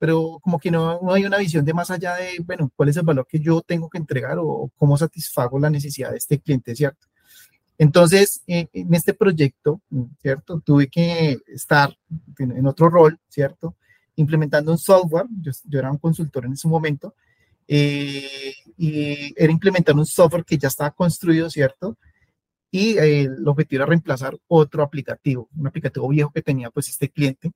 pero 0.00 0.40
como 0.40 0.58
que 0.58 0.70
no, 0.70 0.98
no, 1.02 1.12
hay 1.12 1.26
una 1.26 1.36
visión 1.36 1.62
de 1.62 1.74
más 1.74 1.90
allá 1.90 2.14
de, 2.14 2.38
bueno, 2.42 2.72
cuál 2.74 2.88
es 2.88 2.96
el 2.96 3.02
valor 3.02 3.26
que 3.28 3.38
yo 3.38 3.60
tengo 3.60 3.90
que 3.90 3.98
entregar 3.98 4.38
o, 4.40 4.70
cómo 4.78 4.96
satisfago 4.96 5.58
la 5.58 5.68
necesidad 5.68 6.10
de 6.10 6.16
este 6.16 6.40
cliente, 6.40 6.74
¿cierto? 6.74 7.06
Entonces, 7.76 8.42
eh, 8.46 8.66
en 8.72 8.94
este 8.94 9.12
proyecto, 9.12 9.82
¿cierto? 10.22 10.62
Tuve 10.64 10.88
que 10.88 11.36
estar 11.48 11.94
en 12.38 12.66
otro 12.66 12.88
rol, 12.88 13.18
¿cierto? 13.28 13.76
Implementando 14.16 14.72
un 14.72 14.78
software, 14.78 15.26
yo, 15.42 15.52
yo 15.64 15.78
era 15.78 15.90
un 15.90 15.98
consultor 15.98 16.46
en 16.46 16.54
ese 16.54 16.66
momento, 16.66 17.14
eh, 17.68 18.54
y 18.78 19.34
era 19.36 19.52
implementar 19.52 19.94
un 19.94 20.06
software 20.06 20.46
que 20.46 20.56
ya 20.56 20.68
estaba 20.68 20.92
construido, 20.92 21.50
¿cierto? 21.50 21.98
Y 22.70 22.96
eh, 22.96 23.22
el 23.24 23.46
objetivo 23.46 23.82
era 23.82 23.90
reemplazar 23.90 24.34
otro 24.48 24.82
aplicativo, 24.82 25.50
un 25.54 25.66
aplicativo 25.66 26.08
viejo 26.08 26.30
que 26.32 26.40
tenía 26.40 26.70
pues 26.70 26.88
este 26.88 27.10
cliente, 27.10 27.52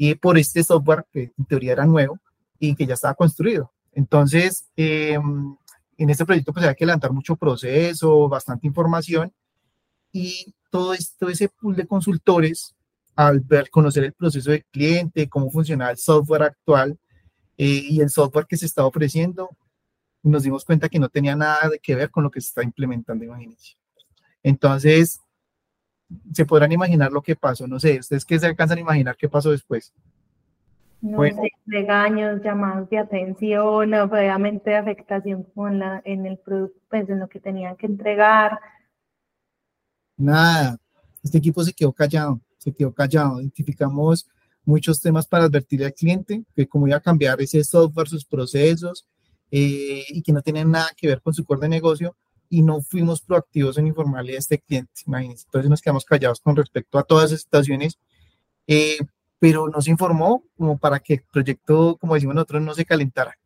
y 0.00 0.14
por 0.14 0.38
este 0.38 0.62
software 0.62 1.04
que 1.12 1.32
en 1.36 1.44
teoría 1.44 1.72
era 1.72 1.84
nuevo 1.84 2.20
y 2.60 2.74
que 2.76 2.86
ya 2.86 2.94
estaba 2.94 3.14
construido. 3.14 3.72
Entonces, 3.92 4.70
em, 4.76 5.56
en 5.96 6.10
este 6.10 6.24
proyecto 6.24 6.52
pues 6.52 6.64
había 6.64 6.76
que 6.76 6.86
levantar 6.86 7.12
mucho 7.12 7.34
proceso, 7.34 8.28
bastante 8.28 8.68
información 8.68 9.32
y 10.12 10.54
todo 10.70 10.94
esto, 10.94 11.28
ese 11.28 11.48
pool 11.48 11.74
de 11.74 11.86
consultores, 11.86 12.76
al 13.16 13.40
ver, 13.40 13.70
conocer 13.70 14.04
el 14.04 14.12
proceso 14.12 14.52
del 14.52 14.64
cliente, 14.66 15.28
cómo 15.28 15.50
funcionaba 15.50 15.90
el 15.90 15.98
software 15.98 16.44
actual 16.44 16.96
eh, 17.56 17.82
y 17.90 18.00
el 18.00 18.08
software 18.08 18.46
que 18.46 18.56
se 18.56 18.66
estaba 18.66 18.86
ofreciendo, 18.86 19.50
nos 20.22 20.44
dimos 20.44 20.64
cuenta 20.64 20.88
que 20.88 21.00
no 21.00 21.08
tenía 21.08 21.34
nada 21.34 21.70
que 21.82 21.96
ver 21.96 22.10
con 22.10 22.22
lo 22.22 22.30
que 22.30 22.40
se 22.40 22.48
está 22.48 22.62
implementando, 22.62 23.24
imagínense. 23.24 23.76
Entonces, 24.44 25.20
se 26.32 26.44
podrán 26.44 26.72
imaginar 26.72 27.12
lo 27.12 27.22
que 27.22 27.36
pasó. 27.36 27.66
No 27.66 27.78
sé, 27.78 27.98
¿ustedes 27.98 28.24
qué 28.24 28.38
se 28.38 28.46
alcanzan 28.46 28.78
a 28.78 28.82
imaginar 28.82 29.16
qué 29.16 29.28
pasó 29.28 29.50
después? 29.50 29.92
No 31.00 31.22
sé, 31.22 31.52
regaños, 31.66 32.42
llamados 32.42 32.90
de 32.90 32.98
atención, 32.98 33.94
obviamente 33.94 34.74
afectación 34.74 35.44
con 35.54 35.78
la, 35.78 36.02
en 36.04 36.26
el 36.26 36.38
producto, 36.38 36.78
pues 36.90 37.08
en 37.08 37.20
lo 37.20 37.28
que 37.28 37.38
tenían 37.38 37.76
que 37.76 37.86
entregar. 37.86 38.58
Nada, 40.16 40.76
este 41.22 41.38
equipo 41.38 41.62
se 41.62 41.72
quedó 41.72 41.92
callado, 41.92 42.40
se 42.58 42.72
quedó 42.72 42.92
callado. 42.92 43.40
Identificamos 43.40 44.28
muchos 44.64 45.00
temas 45.00 45.26
para 45.26 45.44
advertir 45.44 45.84
al 45.84 45.94
cliente 45.94 46.44
que 46.54 46.66
cómo 46.66 46.88
iba 46.88 46.96
a 46.96 47.00
cambiar 47.00 47.40
ese 47.40 47.62
software, 47.62 48.08
sus 48.08 48.24
procesos, 48.24 49.06
eh, 49.50 50.04
y 50.08 50.22
que 50.22 50.32
no 50.32 50.42
tienen 50.42 50.70
nada 50.70 50.90
que 50.96 51.06
ver 51.06 51.22
con 51.22 51.32
su 51.32 51.44
core 51.44 51.62
de 51.62 51.68
negocio, 51.68 52.16
y 52.48 52.62
no 52.62 52.80
fuimos 52.80 53.20
proactivos 53.20 53.78
en 53.78 53.86
informarle 53.86 54.34
a 54.34 54.38
este 54.38 54.58
cliente, 54.58 55.02
imagínense. 55.06 55.44
Entonces 55.46 55.70
nos 55.70 55.80
quedamos 55.82 56.04
callados 56.04 56.40
con 56.40 56.56
respecto 56.56 56.98
a 56.98 57.02
todas 57.02 57.26
esas 57.30 57.42
situaciones, 57.42 57.98
eh, 58.66 58.98
pero 59.38 59.68
nos 59.68 59.88
informó 59.88 60.44
como 60.56 60.78
para 60.78 61.00
que 61.00 61.14
el 61.14 61.22
proyecto, 61.30 61.96
como 62.00 62.14
decimos 62.14 62.34
nosotros, 62.34 62.62
no 62.62 62.74
se 62.74 62.84
calentara. 62.84 63.38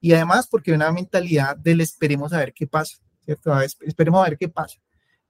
Y 0.00 0.12
además 0.12 0.48
porque 0.48 0.72
una 0.72 0.90
mentalidad 0.92 1.56
del 1.56 1.80
esperemos 1.80 2.32
a 2.32 2.38
ver 2.38 2.52
qué 2.52 2.66
pasa, 2.66 2.98
¿cierto? 3.24 3.52
esperemos 3.60 4.20
a 4.20 4.28
ver 4.28 4.38
qué 4.38 4.48
pasa. 4.48 4.78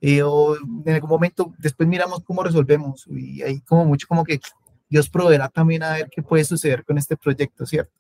Eh, 0.01 0.23
o 0.23 0.57
en 0.57 0.95
algún 0.95 1.11
momento 1.11 1.55
después 1.59 1.89
miramos 1.89 2.25
cómo 2.25 2.43
resolvemos 2.43 3.07
y 3.07 3.41
ahí 3.43 3.61
como 3.61 3.85
mucho 3.85 4.09
como 4.09 4.25
que 4.25 4.41
Dios 4.89 5.09
proveerá 5.09 5.49
también 5.49 5.85
a 5.85 5.93
ver 5.93 6.11
qué 6.11 6.23
puede 6.23 6.45
suceder 6.45 6.85
con 6.85 6.99
este 6.99 7.17
proyecto, 7.17 7.65
¿cierto? 7.67 7.93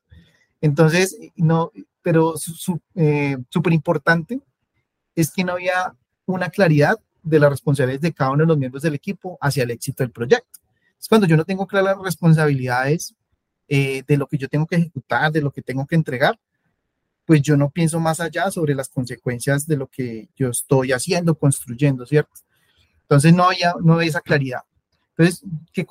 Entonces, 0.61 1.17
no, 1.37 1.71
pero 2.03 2.37
súper 2.37 2.83
eh, 2.97 3.37
importante 3.71 4.41
es 5.15 5.31
que 5.33 5.45
no 5.45 5.53
había 5.53 5.95
una 6.27 6.49
claridad 6.51 6.99
de 7.23 7.39
las 7.39 7.51
responsabilidades 7.51 8.01
de 8.01 8.13
cada 8.13 8.31
uno 8.31 8.43
de 8.43 8.49
los 8.49 8.59
miembros 8.59 8.83
del 8.83 8.95
equipo 8.95 9.39
hacia 9.41 9.63
el 9.63 9.71
éxito 9.71 10.03
del 10.03 10.11
proyecto. 10.11 10.61
Es 11.01 11.09
cuando 11.09 11.27
yo 11.27 11.37
no 11.37 11.45
tengo 11.45 11.67
claras 11.67 11.97
responsabilidades 12.03 13.15
eh, 13.69 14.03
de 14.07 14.17
lo 14.17 14.27
que 14.27 14.39
yo 14.39 14.49
tengo 14.49 14.67
que 14.67 14.77
ejecutar, 14.77 15.33
de 15.33 15.41
lo 15.41 15.51
que 15.51 15.63
tengo 15.63 15.87
que 15.87 15.95
entregar, 15.95 16.39
pues 17.25 17.43
yo 17.43 17.57
no 17.57 17.71
pienso 17.71 18.01
más 18.01 18.21
allá 18.21 18.51
sobre 18.51 18.75
las 18.75 18.89
consecuencias 18.89 19.67
de 19.67 19.77
lo 19.77 19.87
que 19.87 20.29
yo 20.37 20.51
estoy 20.51 20.93
haciendo, 20.93 21.37
construyendo, 21.37 22.05
¿cierto? 22.05 22.33
Entonces 23.03 23.33
no 23.33 23.45
había, 23.45 23.75
no 23.83 24.01
esa 24.01 24.21
claridad. 24.21 24.61
Entonces, 25.17 25.45
¿qué, 25.73 25.87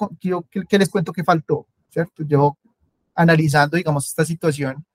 qué, 0.67 0.77
les 0.79 0.89
cuento 0.89 1.13
que 1.13 1.23
faltó? 1.23 1.67
¿Cierto? 1.89 2.23
Yo 2.23 2.57
analizando, 3.15 3.77
digamos, 3.77 4.07
esta 4.07 4.25
situación 4.25 4.85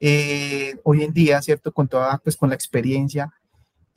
eh, 0.00 0.78
hoy 0.84 1.04
en 1.04 1.12
día, 1.12 1.40
¿cierto? 1.42 1.72
Con 1.72 1.88
toda, 1.88 2.18
pues 2.18 2.36
con 2.36 2.48
la 2.48 2.54
experiencia, 2.54 3.32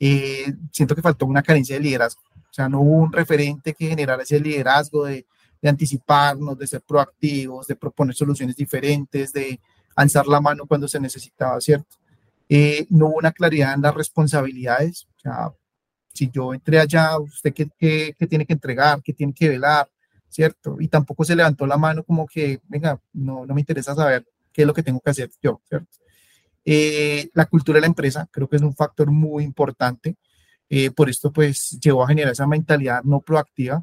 eh, 0.00 0.52
siento 0.72 0.94
que 0.94 1.02
faltó 1.02 1.26
una 1.26 1.42
carencia 1.42 1.76
de 1.76 1.82
liderazgo. 1.82 2.22
O 2.50 2.54
sea, 2.54 2.68
no 2.68 2.80
hubo 2.80 2.96
un 2.96 3.12
referente 3.12 3.74
que 3.74 3.88
generara 3.88 4.22
ese 4.22 4.38
liderazgo 4.38 5.04
de, 5.04 5.26
de 5.60 5.68
anticiparnos, 5.68 6.58
de 6.58 6.66
ser 6.66 6.82
proactivos, 6.82 7.66
de 7.66 7.76
proponer 7.76 8.14
soluciones 8.14 8.56
diferentes, 8.56 9.32
de 9.32 9.60
alzar 9.96 10.26
la 10.26 10.40
mano 10.40 10.66
cuando 10.66 10.86
se 10.88 11.00
necesitaba, 11.00 11.60
¿cierto? 11.60 11.96
Eh, 12.48 12.86
no 12.90 13.06
hubo 13.06 13.16
una 13.16 13.32
claridad 13.32 13.74
en 13.74 13.82
las 13.82 13.94
responsabilidades. 13.94 15.06
O 15.16 15.20
sea, 15.20 15.52
si 16.12 16.30
yo 16.30 16.54
entré 16.54 16.78
allá, 16.78 17.18
¿usted 17.18 17.52
qué, 17.52 17.68
qué, 17.78 18.14
qué, 18.18 18.26
tiene 18.26 18.46
que 18.46 18.52
entregar? 18.52 19.02
¿Qué 19.02 19.12
tiene 19.12 19.32
que 19.32 19.48
velar? 19.48 19.88
¿cierto? 20.34 20.78
Y 20.80 20.88
tampoco 20.88 21.24
se 21.24 21.36
levantó 21.36 21.64
la 21.64 21.76
mano 21.76 22.02
como 22.02 22.26
que, 22.26 22.60
venga, 22.64 23.00
no, 23.12 23.46
no 23.46 23.54
me 23.54 23.60
interesa 23.60 23.94
saber 23.94 24.26
qué 24.52 24.62
es 24.62 24.66
lo 24.66 24.74
que 24.74 24.82
tengo 24.82 24.98
que 24.98 25.10
hacer 25.10 25.30
yo, 25.40 25.62
¿cierto? 25.68 25.86
Eh, 26.64 27.30
la 27.34 27.46
cultura 27.46 27.76
de 27.76 27.82
la 27.82 27.86
empresa 27.88 28.28
creo 28.30 28.48
que 28.48 28.56
es 28.56 28.62
un 28.62 28.74
factor 28.74 29.10
muy 29.10 29.44
importante. 29.44 30.16
Eh, 30.68 30.90
por 30.90 31.10
esto, 31.10 31.32
pues, 31.32 31.78
llevó 31.82 32.04
a 32.04 32.08
generar 32.08 32.32
esa 32.32 32.46
mentalidad 32.46 33.02
no 33.04 33.20
proactiva. 33.20 33.82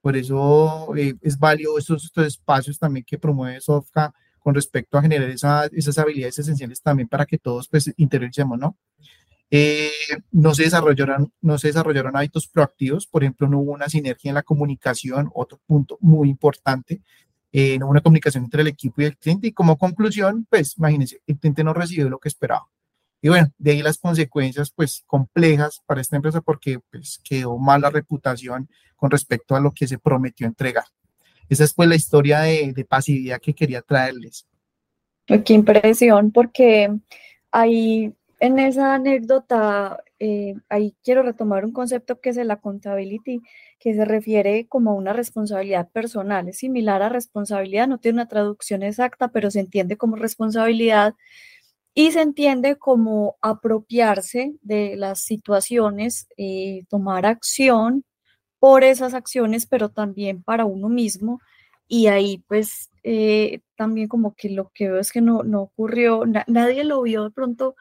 Por 0.00 0.16
eso 0.16 0.94
eh, 0.96 1.14
es 1.22 1.38
válido 1.38 1.78
estos, 1.78 2.04
estos, 2.04 2.26
espacios 2.26 2.78
también 2.78 3.04
que 3.06 3.18
promueve 3.18 3.60
Sofca 3.60 4.12
con 4.38 4.54
respecto 4.54 4.98
a 4.98 5.02
generar 5.02 5.28
esa, 5.30 5.66
esas 5.66 5.98
habilidades 5.98 6.38
esenciales 6.38 6.80
también 6.82 7.08
para 7.08 7.26
que 7.26 7.38
todos, 7.38 7.68
pues, 7.68 7.92
interioricemos, 7.96 8.58
¿no? 8.58 8.76
Eh, 9.50 9.90
no, 10.32 10.54
se 10.54 10.64
desarrollaron, 10.64 11.32
no 11.40 11.58
se 11.58 11.68
desarrollaron 11.68 12.16
hábitos 12.16 12.48
proactivos, 12.48 13.06
por 13.06 13.22
ejemplo, 13.22 13.48
no 13.48 13.60
hubo 13.60 13.72
una 13.72 13.88
sinergia 13.88 14.30
en 14.30 14.34
la 14.34 14.42
comunicación, 14.42 15.30
otro 15.34 15.60
punto 15.66 15.98
muy 16.00 16.28
importante, 16.28 17.00
una 17.82 18.00
comunicación 18.00 18.44
entre 18.44 18.62
el 18.62 18.68
equipo 18.68 19.00
y 19.00 19.06
el 19.06 19.16
cliente 19.16 19.48
y 19.48 19.52
como 19.52 19.78
conclusión, 19.78 20.46
pues 20.50 20.76
imagínense, 20.76 21.20
el 21.26 21.38
cliente 21.38 21.64
no 21.64 21.72
recibió 21.72 22.08
lo 22.08 22.18
que 22.18 22.28
esperaba. 22.28 22.66
Y 23.22 23.28
bueno, 23.28 23.50
de 23.58 23.70
ahí 23.70 23.82
las 23.82 23.98
consecuencias 23.98 24.70
pues 24.70 25.02
complejas 25.06 25.82
para 25.86 26.00
esta 26.00 26.16
empresa 26.16 26.40
porque 26.42 26.78
pues 26.90 27.20
quedó 27.24 27.58
mala 27.58 27.90
reputación 27.90 28.68
con 28.94 29.10
respecto 29.10 29.56
a 29.56 29.60
lo 29.60 29.72
que 29.72 29.88
se 29.88 29.98
prometió 29.98 30.46
entregar. 30.46 30.84
Esa 31.48 31.64
es 31.64 31.72
pues 31.72 31.88
la 31.88 31.94
historia 31.94 32.40
de, 32.40 32.72
de 32.72 32.84
pasividad 32.84 33.40
que 33.40 33.54
quería 33.54 33.80
traerles. 33.80 34.46
Qué 35.26 35.54
impresión, 35.54 36.30
porque 36.30 36.90
hay 37.50 38.14
en 38.38 38.58
esa 38.58 38.94
anécdota, 38.94 39.98
eh, 40.18 40.54
ahí 40.68 40.96
quiero 41.04 41.22
retomar 41.22 41.64
un 41.64 41.72
concepto 41.72 42.20
que 42.20 42.30
es 42.30 42.36
el 42.36 42.50
accountability, 42.50 43.42
que 43.78 43.94
se 43.94 44.04
refiere 44.04 44.66
como 44.68 44.90
a 44.92 44.94
una 44.94 45.12
responsabilidad 45.12 45.88
personal. 45.90 46.48
Es 46.48 46.58
similar 46.58 47.02
a 47.02 47.08
responsabilidad, 47.08 47.88
no 47.88 47.98
tiene 47.98 48.16
una 48.16 48.28
traducción 48.28 48.82
exacta, 48.82 49.28
pero 49.28 49.50
se 49.50 49.60
entiende 49.60 49.96
como 49.96 50.16
responsabilidad 50.16 51.14
y 51.94 52.12
se 52.12 52.22
entiende 52.22 52.76
como 52.76 53.36
apropiarse 53.42 54.54
de 54.62 54.96
las 54.96 55.20
situaciones, 55.20 56.28
eh, 56.36 56.84
tomar 56.90 57.26
acción 57.26 58.04
por 58.58 58.84
esas 58.84 59.14
acciones, 59.14 59.66
pero 59.66 59.90
también 59.90 60.42
para 60.42 60.66
uno 60.66 60.88
mismo. 60.88 61.40
Y 61.88 62.08
ahí 62.08 62.44
pues 62.48 62.90
eh, 63.04 63.60
también 63.76 64.08
como 64.08 64.34
que 64.34 64.50
lo 64.50 64.70
que 64.74 64.88
veo 64.90 65.00
es 65.00 65.12
que 65.12 65.20
no, 65.22 65.42
no 65.44 65.62
ocurrió, 65.62 66.24
nadie 66.46 66.84
lo 66.84 67.02
vio 67.02 67.24
de 67.24 67.30
pronto 67.30 67.76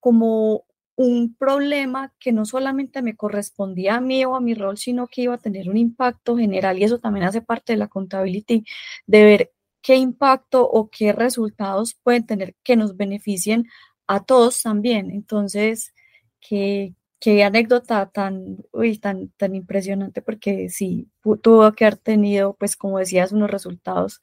como 0.00 0.64
un 0.96 1.34
problema 1.34 2.12
que 2.18 2.32
no 2.32 2.44
solamente 2.44 3.02
me 3.02 3.16
correspondía 3.16 3.96
a 3.96 4.00
mí 4.00 4.24
o 4.24 4.36
a 4.36 4.40
mi 4.40 4.54
rol, 4.54 4.76
sino 4.78 5.06
que 5.06 5.22
iba 5.22 5.34
a 5.34 5.38
tener 5.38 5.68
un 5.70 5.76
impacto 5.78 6.36
general 6.36 6.78
y 6.78 6.84
eso 6.84 6.98
también 6.98 7.26
hace 7.26 7.40
parte 7.42 7.72
de 7.72 7.78
la 7.78 7.88
contabilidad, 7.88 8.62
de 9.06 9.24
ver 9.24 9.52
qué 9.82 9.96
impacto 9.96 10.68
o 10.68 10.90
qué 10.90 11.12
resultados 11.12 11.94
pueden 11.94 12.26
tener 12.26 12.54
que 12.62 12.76
nos 12.76 12.96
beneficien 12.96 13.66
a 14.06 14.24
todos 14.24 14.62
también. 14.62 15.10
Entonces, 15.10 15.94
qué, 16.40 16.94
qué 17.20 17.44
anécdota 17.44 18.10
tan, 18.10 18.58
uy, 18.72 18.98
tan, 18.98 19.30
tan 19.36 19.54
impresionante 19.54 20.22
porque 20.22 20.68
sí, 20.68 21.08
tuvo 21.42 21.72
que 21.72 21.84
haber 21.86 21.98
tenido, 21.98 22.54
pues 22.54 22.76
como 22.76 22.98
decías, 22.98 23.32
unos 23.32 23.50
resultados 23.50 24.20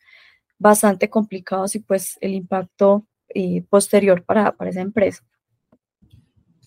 bastante 0.60 1.10
complicados 1.10 1.76
y 1.76 1.80
pues 1.80 2.18
el 2.22 2.34
impacto 2.34 3.06
eh, 3.30 3.64
posterior 3.70 4.24
para, 4.26 4.52
para 4.54 4.72
esa 4.72 4.82
empresa. 4.82 5.24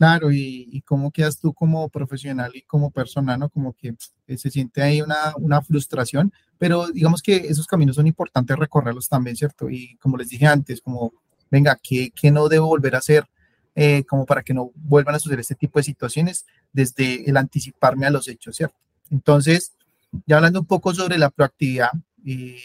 Claro, 0.01 0.33
y, 0.33 0.83
cómo 0.87 1.11
quedas 1.11 1.39
tú 1.39 1.53
como 1.53 1.91
profesional 1.91 2.53
y 2.55 2.63
como 2.63 2.91
persona, 2.91 3.37
¿no? 3.37 3.51
Como 3.51 3.75
que 3.75 3.95
eh, 4.29 4.39
se 4.39 4.51
siente 4.51 4.81
ahí 4.81 5.03
una, 5.03 5.35
una, 5.37 5.61
frustración, 5.61 6.33
pero 6.57 6.89
digamos 6.89 7.21
que 7.21 7.37
esos 7.37 7.67
caminos 7.67 7.97
son 7.97 8.07
importantes 8.07 8.59
recorrerlos 8.59 9.11
también, 9.11 9.37
¿cierto? 9.37 9.69
Y 9.69 9.97
como 9.97 10.17
les 10.17 10.31
dije 10.31 10.47
antes, 10.47 10.81
como, 10.81 11.13
venga, 11.51 11.79
¿qué, 11.83 12.13
qué 12.19 12.31
no 12.31 12.49
debo 12.49 12.69
volver 12.69 12.95
a 12.95 12.99
hacer? 12.99 13.27
Eh, 13.75 14.05
como 14.05 14.25
para 14.25 14.43
que 14.43 14.55
no 14.55 14.71
vuelvan 14.75 15.17
a 15.17 15.19
suceder 15.19 15.41
este 15.41 15.55
tipo 15.55 15.79
de 15.79 15.83
situaciones 15.83 16.47
desde 16.73 17.29
el 17.29 17.37
anticiparme 17.37 18.07
a 18.07 18.11
los 18.11 18.27
hechos, 18.27 18.57
¿cierto? 18.57 18.79
Entonces, 19.11 19.75
ya 20.27 20.37
hablando 20.37 20.61
un 20.61 20.67
poco 20.67 20.95
sobre 20.95 21.19
la 21.19 21.29
proactividad, 21.29 21.91
y 22.25 22.57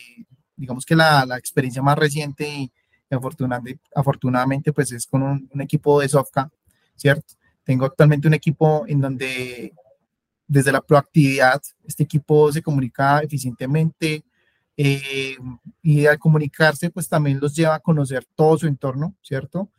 digamos 0.55 0.85
que 0.85 0.95
la, 0.95 1.25
la, 1.25 1.37
experiencia 1.37 1.81
más 1.81 1.97
reciente 1.97 2.47
y 2.47 2.71
afortunadamente, 3.09 3.81
afortunadamente 3.93 4.71
pues 4.71 4.93
es 4.93 5.05
con 5.05 5.21
un, 5.21 5.49
un 5.53 5.61
equipo 5.61 5.99
de 5.99 6.07
Sofca 6.07 6.49
¿cierto? 6.95 7.33
Tengo 7.63 7.85
actualmente 7.85 8.27
un 8.27 8.33
equipo 8.33 8.85
en 8.87 9.01
donde 9.01 9.73
desde 10.47 10.71
la 10.71 10.81
proactividad, 10.81 11.61
este 11.83 12.03
equipo 12.03 12.51
se 12.51 12.61
comunica 12.61 13.19
eficientemente 13.19 14.23
eh, 14.77 15.37
y 15.81 16.05
al 16.05 16.19
comunicarse, 16.19 16.89
pues 16.89 17.07
también 17.07 17.39
los 17.39 17.55
lleva 17.55 17.75
a 17.75 17.79
conocer 17.79 18.25
todo 18.35 18.57
su 18.57 18.67
entorno, 18.67 19.15
¿cierto? 19.21 19.69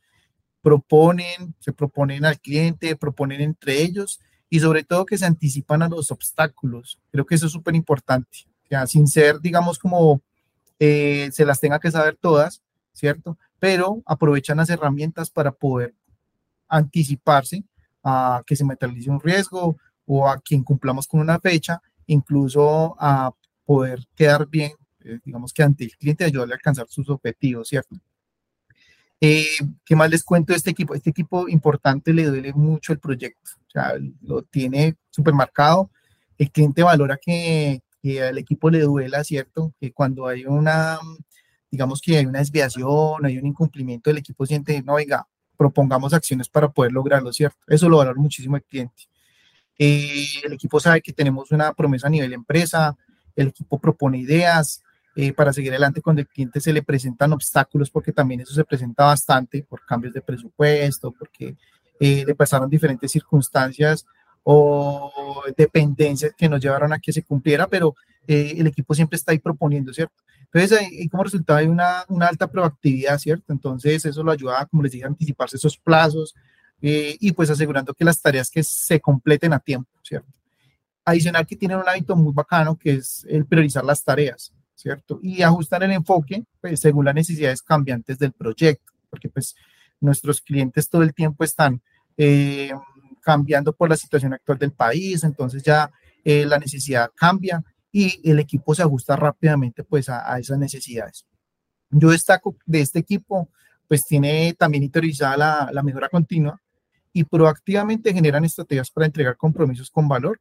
Proponen, 0.63 1.55
se 1.61 1.73
proponen 1.73 2.25
al 2.25 2.41
cliente, 2.41 2.97
proponen 2.97 3.41
entre 3.41 3.83
ellos 3.83 4.21
y 4.49 4.61
sobre 4.61 4.85
todo 4.85 5.07
que 5.07 5.19
se 5.19 5.27
anticipan 5.27 5.83
a 5.83 5.89
los 5.89 6.11
obstáculos. 6.11 6.99
Creo 7.13 7.27
que 7.27 7.35
eso 7.35 7.47
es 7.47 7.53
súper 7.53 7.75
importante, 7.75 8.47
ya 8.71 8.87
sin 8.87 9.07
ser, 9.07 9.41
digamos, 9.41 9.79
como 9.79 10.23
eh, 10.79 11.31
se 11.33 11.45
las 11.45 11.61
tenga 11.61 11.79
que 11.79 11.91
saber 11.91 12.17
todas, 12.21 12.63
¿cierto? 12.93 13.39
Pero 13.59 14.03
aprovechan 14.07 14.57
las 14.57 14.71
herramientas 14.71 15.31
para 15.31 15.53
poder 15.53 15.95
anticiparse 16.69 17.65
a 18.03 18.43
que 18.47 18.57
se 18.57 18.65
materialice 18.65 19.11
un 19.11 19.21
riesgo 19.21 19.77
o 20.07 20.29
a 20.29 20.41
que 20.41 20.55
incumplamos 20.55 21.07
con 21.09 21.21
una 21.21 21.41
fecha, 21.41 21.83
incluso 22.07 22.97
a 22.99 23.33
poder 23.65 24.01
quedar 24.15 24.47
bien, 24.49 24.73
eh, 25.05 25.19
digamos 25.25 25.53
que 25.53 25.63
ante 25.63 25.85
el 25.85 25.97
cliente, 25.97 26.25
ayudarle 26.25 26.55
a 26.55 26.57
alcanzar 26.57 26.87
sus 26.89 27.09
objetivos, 27.11 27.69
¿cierto? 27.69 27.97
Eh, 29.21 29.47
¿Qué 29.85 29.97
más 29.97 30.11
les 30.11 30.23
cuento 30.23 30.53
de 30.53 30.59
este 30.59 30.71
equipo? 30.71 30.95
Este 30.95 31.11
equipo 31.11 31.49
importante 31.49 32.13
le 32.13 32.25
duele 32.25 32.53
mucho 32.53 32.93
el 32.93 32.99
proyecto, 32.99 33.51
o 33.67 33.71
sea, 33.71 33.95
lo 34.23 34.43
tiene 34.43 34.97
súper 35.11 35.35
marcado. 35.35 35.91
El 36.39 36.51
cliente 36.51 36.83
valora 36.83 37.19
que, 37.21 37.81
que 38.03 38.23
al 38.23 38.39
equipo 38.39 38.71
le 38.71 38.81
duela, 38.81 39.25
¿cierto? 39.25 39.75
Que 39.81 39.93
cuando 39.93 40.27
hay 40.27 40.45
una, 40.45 40.99
digamos 41.71 42.01
que 42.01 42.19
hay 42.19 42.27
una 42.27 42.41
desviación, 42.41 43.25
hay 43.25 43.39
un 43.39 43.47
incumplimiento, 43.47 44.11
el 44.11 44.19
equipo 44.19 44.45
siente, 44.47 44.83
no, 44.83 44.95
venga, 44.95 45.27
propongamos 45.57 46.13
acciones 46.15 46.49
para 46.49 46.69
poder 46.69 46.93
lograrlo, 46.93 47.33
¿cierto? 47.33 47.59
Eso 47.67 47.89
lo 47.89 47.99
valora 47.99 48.19
muchísimo 48.19 48.57
el 48.57 48.63
cliente. 48.63 49.05
Eh, 49.79 50.27
el 50.45 50.53
equipo 50.53 50.81
sabe 50.81 51.03
que 51.03 51.13
tenemos 51.13 51.51
una 51.51 51.73
promesa 51.73 52.07
a 52.07 52.11
nivel 52.11 52.33
empresa, 52.33 52.97
el 53.35 53.49
equipo 53.49 53.79
propone 53.79 54.19
ideas 54.19 54.83
eh, 55.15 55.33
para 55.33 55.53
seguir 55.53 55.73
adelante 55.73 56.01
cuando 56.01 56.21
el 56.23 56.29
cliente 56.29 56.61
se 56.61 56.73
le 56.73 56.83
presentan 56.83 57.33
obstáculos, 57.33 57.91
porque 57.91 58.13
también 58.13 58.41
eso 58.41 58.55
se 58.55 58.65
presenta 58.65 59.05
bastante 59.05 59.63
por 59.63 59.85
cambios 59.85 60.15
de 60.15 60.23
presupuesto, 60.23 61.13
porque 61.13 61.57
eh, 62.01 62.25
le 62.27 62.35
pasaron 62.35 62.69
diferentes 62.69 63.11
circunstancias 63.11 64.07
o 64.49 65.43
dependencias 65.57 66.33
que 66.37 66.49
nos 66.49 66.61
llevaron 66.61 66.93
a 66.93 67.01
que 67.01 67.13
se 67.13 67.25
cumpliera, 67.25 67.67
pero 67.67 67.97
el 68.29 68.65
equipo 68.69 68.95
siempre 68.95 69.17
está 69.17 69.33
ahí 69.33 69.41
proponiendo, 69.41 69.93
¿cierto? 69.93 70.15
Entonces, 70.45 70.79
ahí, 70.79 71.09
como 71.09 71.25
resultado 71.25 71.59
hay 71.59 71.67
una, 71.67 72.05
alta 72.21 72.47
proactividad, 72.49 73.19
¿cierto? 73.19 73.53
Entonces, 73.53 74.05
eso 74.05 74.23
lo 74.23 74.31
ayuda, 74.31 74.65
como 74.67 74.85
les 74.85 74.93
dije, 74.93 75.05
a 75.05 75.09
anticiparse 75.09 75.57
esos 75.57 75.77
plazos 75.77 76.33
eh, 76.81 77.17
y 77.19 77.33
pues 77.33 77.51
asegurando 77.51 77.93
que 77.93 78.05
las 78.05 78.23
tareas 78.23 78.49
que 78.49 78.63
se 78.63 79.01
completen 79.01 79.53
a 79.53 79.59
tiempo, 79.59 79.91
¿cierto? 80.05 80.33
Adicional 81.05 81.45
que 81.45 81.57
tienen 81.57 81.79
un 81.79 81.89
hábito 81.89 82.15
muy 82.15 82.33
bacano 82.33 82.77
que 82.77 82.93
es 82.93 83.27
el 83.29 83.47
priorizar 83.47 83.85
las 83.85 84.05
tareas, 84.05 84.53
¿cierto? 84.77 85.19
Y 85.25 85.43
ajustar 85.43 85.83
el 85.83 85.91
enfoque 85.91 86.45
pues, 86.61 86.79
según 86.79 87.05
las 87.05 87.17
necesidades 87.17 87.63
cambiantes 87.63 88.17
del 88.17 88.31
proyecto, 88.31 88.93
porque 89.11 89.29
pues 89.29 89.57
nuestros 90.01 90.41
clientes 90.41 90.89
todo 90.89 91.03
el 91.03 91.13
tiempo 91.15 91.43
están 91.43 91.83
eh, 92.17 92.71
cambiando 93.27 93.73
por 93.73 93.91
la 93.91 93.97
situación 93.97 94.35
actual 94.35 94.57
del 94.57 94.71
país, 94.71 95.25
entonces 95.25 95.61
ya 95.65 95.91
eh, 96.23 96.47
la 96.47 96.61
necesidad 96.61 97.11
cambia 97.13 97.61
y 97.91 98.21
el 98.23 98.39
equipo 98.39 98.73
se 98.73 98.83
ajusta 98.83 99.17
rápidamente 99.17 99.83
pues 99.83 100.09
a, 100.09 100.39
esas 100.39 100.61
necesidades. 100.61 101.27
Yo 101.91 102.11
destaco 102.11 102.57
de 102.65 102.83
este 102.83 103.01
equipo, 103.01 103.49
pues 103.89 104.05
tiene 104.07 104.55
también 104.57 104.85
interiorizada 104.85 105.37
la, 105.37 105.71
la 105.73 105.83
mejora 105.83 106.09
continua 106.09 106.63
y 107.13 107.25
proactivamente 107.25 108.15
generan 108.15 108.45
estrategias 108.45 108.93
para 108.93 109.07
entregar 109.07 109.37
compromisos 109.37 109.91
con 109.91 110.07
valor 110.07 110.41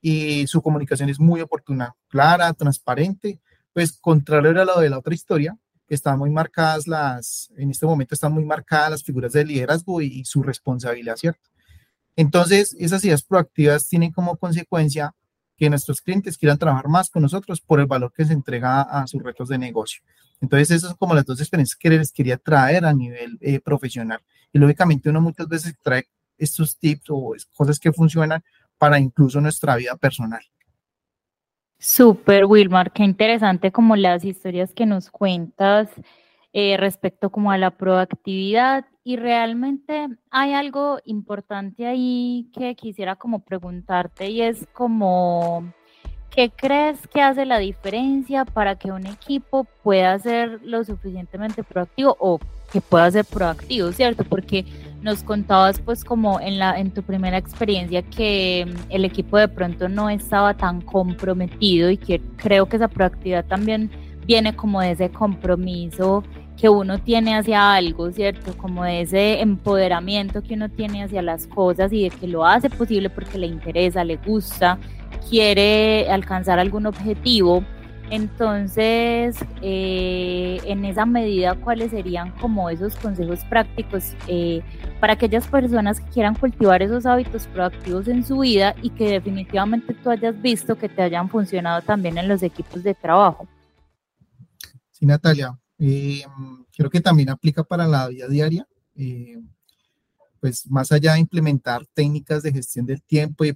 y 0.00 0.46
su 0.46 0.62
comunicación 0.62 1.08
es 1.08 1.18
muy 1.18 1.40
oportuna, 1.40 1.96
clara, 2.06 2.52
transparente, 2.52 3.40
pues 3.72 3.98
contrario 4.00 4.62
a 4.62 4.64
lo 4.64 4.78
de 4.78 4.90
la 4.90 4.98
otra 4.98 5.12
historia, 5.14 5.58
están 5.88 6.20
muy 6.20 6.30
marcadas 6.30 6.86
las, 6.86 7.50
en 7.56 7.70
este 7.72 7.84
momento 7.84 8.14
están 8.14 8.32
muy 8.32 8.44
marcadas 8.44 8.92
las 8.92 9.02
figuras 9.02 9.32
de 9.32 9.44
liderazgo 9.44 10.00
y, 10.00 10.20
y 10.20 10.24
su 10.24 10.40
responsabilidad, 10.44 11.16
¿cierto? 11.16 11.51
Entonces, 12.16 12.76
esas 12.78 13.04
ideas 13.04 13.22
proactivas 13.22 13.88
tienen 13.88 14.12
como 14.12 14.36
consecuencia 14.36 15.14
que 15.56 15.70
nuestros 15.70 16.00
clientes 16.00 16.36
quieran 16.36 16.58
trabajar 16.58 16.88
más 16.88 17.10
con 17.10 17.22
nosotros 17.22 17.60
por 17.60 17.80
el 17.80 17.86
valor 17.86 18.12
que 18.12 18.24
se 18.24 18.32
entrega 18.32 18.82
a 18.82 19.06
sus 19.06 19.22
retos 19.22 19.48
de 19.48 19.58
negocio. 19.58 20.02
Entonces, 20.40 20.70
esas 20.70 20.90
son 20.90 20.96
como 20.96 21.14
las 21.14 21.24
dos 21.24 21.40
experiencias 21.40 21.78
que 21.78 21.90
les 21.90 22.12
quería 22.12 22.36
traer 22.36 22.84
a 22.84 22.92
nivel 22.92 23.38
eh, 23.40 23.60
profesional. 23.60 24.20
Y 24.52 24.58
lógicamente 24.58 25.08
uno 25.08 25.20
muchas 25.20 25.48
veces 25.48 25.74
trae 25.82 26.08
estos 26.36 26.76
tips 26.76 27.04
o 27.10 27.34
cosas 27.54 27.78
que 27.78 27.92
funcionan 27.92 28.42
para 28.76 28.98
incluso 28.98 29.40
nuestra 29.40 29.76
vida 29.76 29.94
personal. 29.96 30.42
Súper, 31.78 32.44
Wilmar, 32.44 32.92
qué 32.92 33.04
interesante 33.04 33.72
como 33.72 33.96
las 33.96 34.24
historias 34.24 34.72
que 34.72 34.86
nos 34.86 35.10
cuentas 35.10 35.88
eh, 36.52 36.76
respecto 36.76 37.30
como 37.30 37.50
a 37.50 37.58
la 37.58 37.70
proactividad 37.70 38.84
y 39.04 39.16
realmente 39.16 40.08
hay 40.30 40.52
algo 40.52 40.98
importante 41.04 41.86
ahí 41.86 42.50
que 42.54 42.74
quisiera 42.74 43.16
como 43.16 43.40
preguntarte 43.40 44.30
y 44.30 44.42
es 44.42 44.66
como, 44.72 45.72
¿qué 46.30 46.50
crees 46.50 47.06
que 47.08 47.22
hace 47.22 47.46
la 47.46 47.58
diferencia 47.58 48.44
para 48.44 48.76
que 48.76 48.92
un 48.92 49.06
equipo 49.06 49.64
pueda 49.82 50.18
ser 50.18 50.60
lo 50.62 50.84
suficientemente 50.84 51.64
proactivo 51.64 52.16
o 52.20 52.38
que 52.70 52.80
pueda 52.80 53.10
ser 53.10 53.24
proactivo, 53.24 53.92
¿cierto? 53.92 54.24
Porque 54.24 54.64
nos 55.02 55.22
contabas 55.22 55.80
pues 55.80 56.04
como 56.04 56.40
en 56.40 56.58
la 56.58 56.78
en 56.78 56.90
tu 56.90 57.02
primera 57.02 57.36
experiencia 57.36 58.02
que 58.02 58.66
mm, 58.66 58.90
el 58.90 59.04
equipo 59.04 59.36
de 59.36 59.48
pronto 59.48 59.88
no 59.88 60.08
estaba 60.08 60.54
tan 60.54 60.80
comprometido 60.80 61.90
y 61.90 61.96
que 61.96 62.20
creo 62.36 62.66
que 62.66 62.76
esa 62.76 62.88
proactividad 62.88 63.44
también 63.44 63.90
viene 64.26 64.54
como 64.54 64.80
de 64.80 64.92
ese 64.92 65.10
compromiso 65.10 66.22
que 66.62 66.68
uno 66.68 67.00
tiene 67.00 67.36
hacia 67.36 67.74
algo, 67.74 68.12
¿cierto? 68.12 68.56
Como 68.56 68.84
ese 68.84 69.40
empoderamiento 69.40 70.42
que 70.42 70.54
uno 70.54 70.68
tiene 70.68 71.02
hacia 71.02 71.20
las 71.20 71.48
cosas 71.48 71.92
y 71.92 72.04
de 72.04 72.10
que 72.10 72.28
lo 72.28 72.46
hace 72.46 72.70
posible 72.70 73.10
porque 73.10 73.36
le 73.36 73.48
interesa, 73.48 74.04
le 74.04 74.16
gusta, 74.16 74.78
quiere 75.28 76.08
alcanzar 76.08 76.60
algún 76.60 76.86
objetivo 76.86 77.64
entonces, 78.12 79.36
eh, 79.62 80.60
en 80.64 80.84
esa 80.84 81.06
medida, 81.06 81.54
¿cuáles 81.54 81.92
serían 81.92 82.30
como 82.32 82.68
esos 82.68 82.94
consejos 82.94 83.42
prácticos 83.46 84.14
eh, 84.28 84.60
para 85.00 85.14
aquellas 85.14 85.46
personas 85.46 85.98
que 85.98 86.10
quieran 86.10 86.34
cultivar 86.34 86.82
esos 86.82 87.06
hábitos 87.06 87.46
proactivos 87.46 88.08
en 88.08 88.22
su 88.22 88.40
vida 88.40 88.74
y 88.82 88.90
que 88.90 89.08
definitivamente 89.08 89.94
tú 89.94 90.10
hayas 90.10 90.38
visto 90.42 90.76
que 90.76 90.90
te 90.90 91.00
hayan 91.00 91.30
funcionado 91.30 91.80
también 91.80 92.18
en 92.18 92.28
los 92.28 92.42
equipos 92.42 92.82
de 92.82 92.92
trabajo? 92.92 93.48
Sí, 94.90 95.06
Natalia, 95.06 95.58
eh, 95.84 96.22
creo 96.76 96.90
que 96.90 97.00
también 97.00 97.30
aplica 97.30 97.64
para 97.64 97.86
la 97.86 98.08
vida 98.08 98.28
diaria 98.28 98.66
pues 100.42 100.68
más 100.68 100.90
allá 100.90 101.12
de 101.12 101.20
implementar 101.20 101.86
técnicas 101.94 102.42
de 102.42 102.50
gestión 102.50 102.84
del 102.84 103.00
tiempo 103.00 103.44
y 103.44 103.54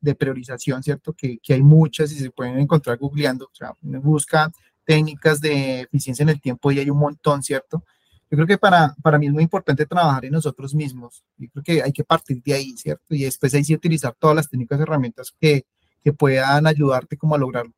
de 0.00 0.14
priorización, 0.16 0.82
¿cierto? 0.82 1.12
Que, 1.12 1.38
que 1.38 1.54
hay 1.54 1.62
muchas 1.62 2.10
y 2.10 2.16
se 2.16 2.28
pueden 2.32 2.58
encontrar 2.58 2.98
googleando, 2.98 3.44
o 3.44 3.54
sea, 3.54 3.72
uno 3.80 4.00
busca 4.00 4.50
técnicas 4.84 5.40
de 5.40 5.82
eficiencia 5.82 6.24
en 6.24 6.30
el 6.30 6.40
tiempo 6.40 6.72
y 6.72 6.80
hay 6.80 6.90
un 6.90 6.98
montón, 6.98 7.40
¿cierto? 7.44 7.84
Yo 8.28 8.36
creo 8.36 8.48
que 8.48 8.58
para, 8.58 8.96
para 9.00 9.16
mí 9.16 9.28
es 9.28 9.32
muy 9.32 9.44
importante 9.44 9.86
trabajar 9.86 10.24
en 10.24 10.32
nosotros 10.32 10.74
mismos. 10.74 11.22
Yo 11.36 11.48
creo 11.52 11.62
que 11.62 11.82
hay 11.84 11.92
que 11.92 12.02
partir 12.02 12.42
de 12.42 12.54
ahí, 12.54 12.76
¿cierto? 12.76 13.14
Y 13.14 13.22
después 13.22 13.54
hay 13.54 13.62
que 13.62 13.74
utilizar 13.74 14.16
todas 14.18 14.34
las 14.34 14.50
técnicas 14.50 14.80
y 14.80 14.82
herramientas 14.82 15.32
que, 15.40 15.66
que 16.02 16.12
puedan 16.12 16.66
ayudarte 16.66 17.16
como 17.16 17.36
a 17.36 17.38
lograrlo. 17.38 17.72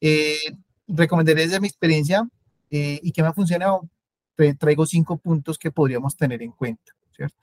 Eh, 0.00 0.38
recomendaré 0.86 1.42
desde 1.42 1.58
mi 1.58 1.66
experiencia 1.66 2.28
eh, 2.72 2.98
y 3.02 3.12
que 3.12 3.22
me 3.22 3.28
ha 3.28 3.34
funcionado, 3.34 3.88
traigo 4.58 4.86
cinco 4.86 5.18
puntos 5.18 5.58
que 5.58 5.70
podríamos 5.70 6.16
tener 6.16 6.42
en 6.42 6.52
cuenta, 6.52 6.92
¿cierto? 7.14 7.36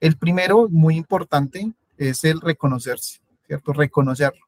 El 0.00 0.16
primero, 0.16 0.66
muy 0.70 0.96
importante, 0.96 1.70
es 1.98 2.24
el 2.24 2.40
reconocerse, 2.40 3.20
¿cierto? 3.46 3.74
Reconocerlo. 3.74 4.46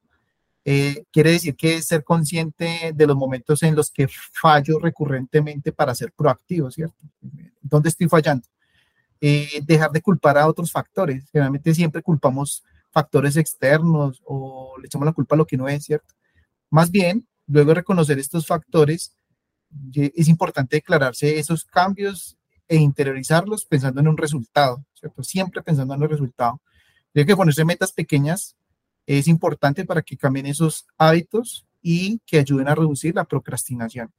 Eh, 0.64 1.04
quiere 1.12 1.32
decir 1.32 1.54
que 1.56 1.80
ser 1.82 2.04
consciente 2.04 2.92
de 2.94 3.06
los 3.06 3.16
momentos 3.16 3.62
en 3.62 3.76
los 3.76 3.90
que 3.90 4.08
fallo 4.08 4.78
recurrentemente 4.78 5.72
para 5.72 5.94
ser 5.94 6.10
proactivo, 6.12 6.70
¿cierto? 6.70 6.96
¿Dónde 7.60 7.90
estoy 7.90 8.08
fallando? 8.08 8.46
Eh, 9.20 9.60
dejar 9.64 9.90
de 9.90 10.00
culpar 10.00 10.38
a 10.38 10.48
otros 10.48 10.72
factores. 10.72 11.28
Generalmente 11.30 11.74
siempre 11.74 12.02
culpamos 12.02 12.64
factores 12.90 13.36
externos 13.36 14.22
o 14.24 14.74
le 14.80 14.86
echamos 14.86 15.04
la 15.04 15.12
culpa 15.12 15.34
a 15.34 15.38
lo 15.38 15.46
que 15.46 15.58
no 15.58 15.68
es, 15.68 15.84
¿cierto? 15.84 16.14
Más 16.70 16.90
bien, 16.90 17.26
luego 17.46 17.70
de 17.70 17.74
reconocer 17.74 18.18
estos 18.18 18.46
factores, 18.46 19.14
es 19.94 20.28
importante 20.28 20.76
declararse 20.76 21.38
esos 21.38 21.64
cambios 21.64 22.36
e 22.66 22.76
interiorizarlos 22.76 23.64
pensando 23.64 24.00
en 24.00 24.08
un 24.08 24.16
resultado, 24.16 24.84
¿cierto? 24.94 25.22
Siempre 25.22 25.62
pensando 25.62 25.94
en 25.94 26.02
el 26.02 26.08
resultado. 26.08 26.60
Creo 27.12 27.26
que 27.26 27.36
ponerse 27.36 27.64
metas 27.64 27.92
pequeñas 27.92 28.56
es 29.06 29.26
importante 29.26 29.84
para 29.84 30.02
que 30.02 30.16
cambien 30.16 30.46
esos 30.46 30.86
hábitos 30.98 31.66
y 31.80 32.20
que 32.26 32.38
ayuden 32.38 32.68
a 32.68 32.74
reducir 32.74 33.14
la 33.14 33.24
procrastinación. 33.24 34.12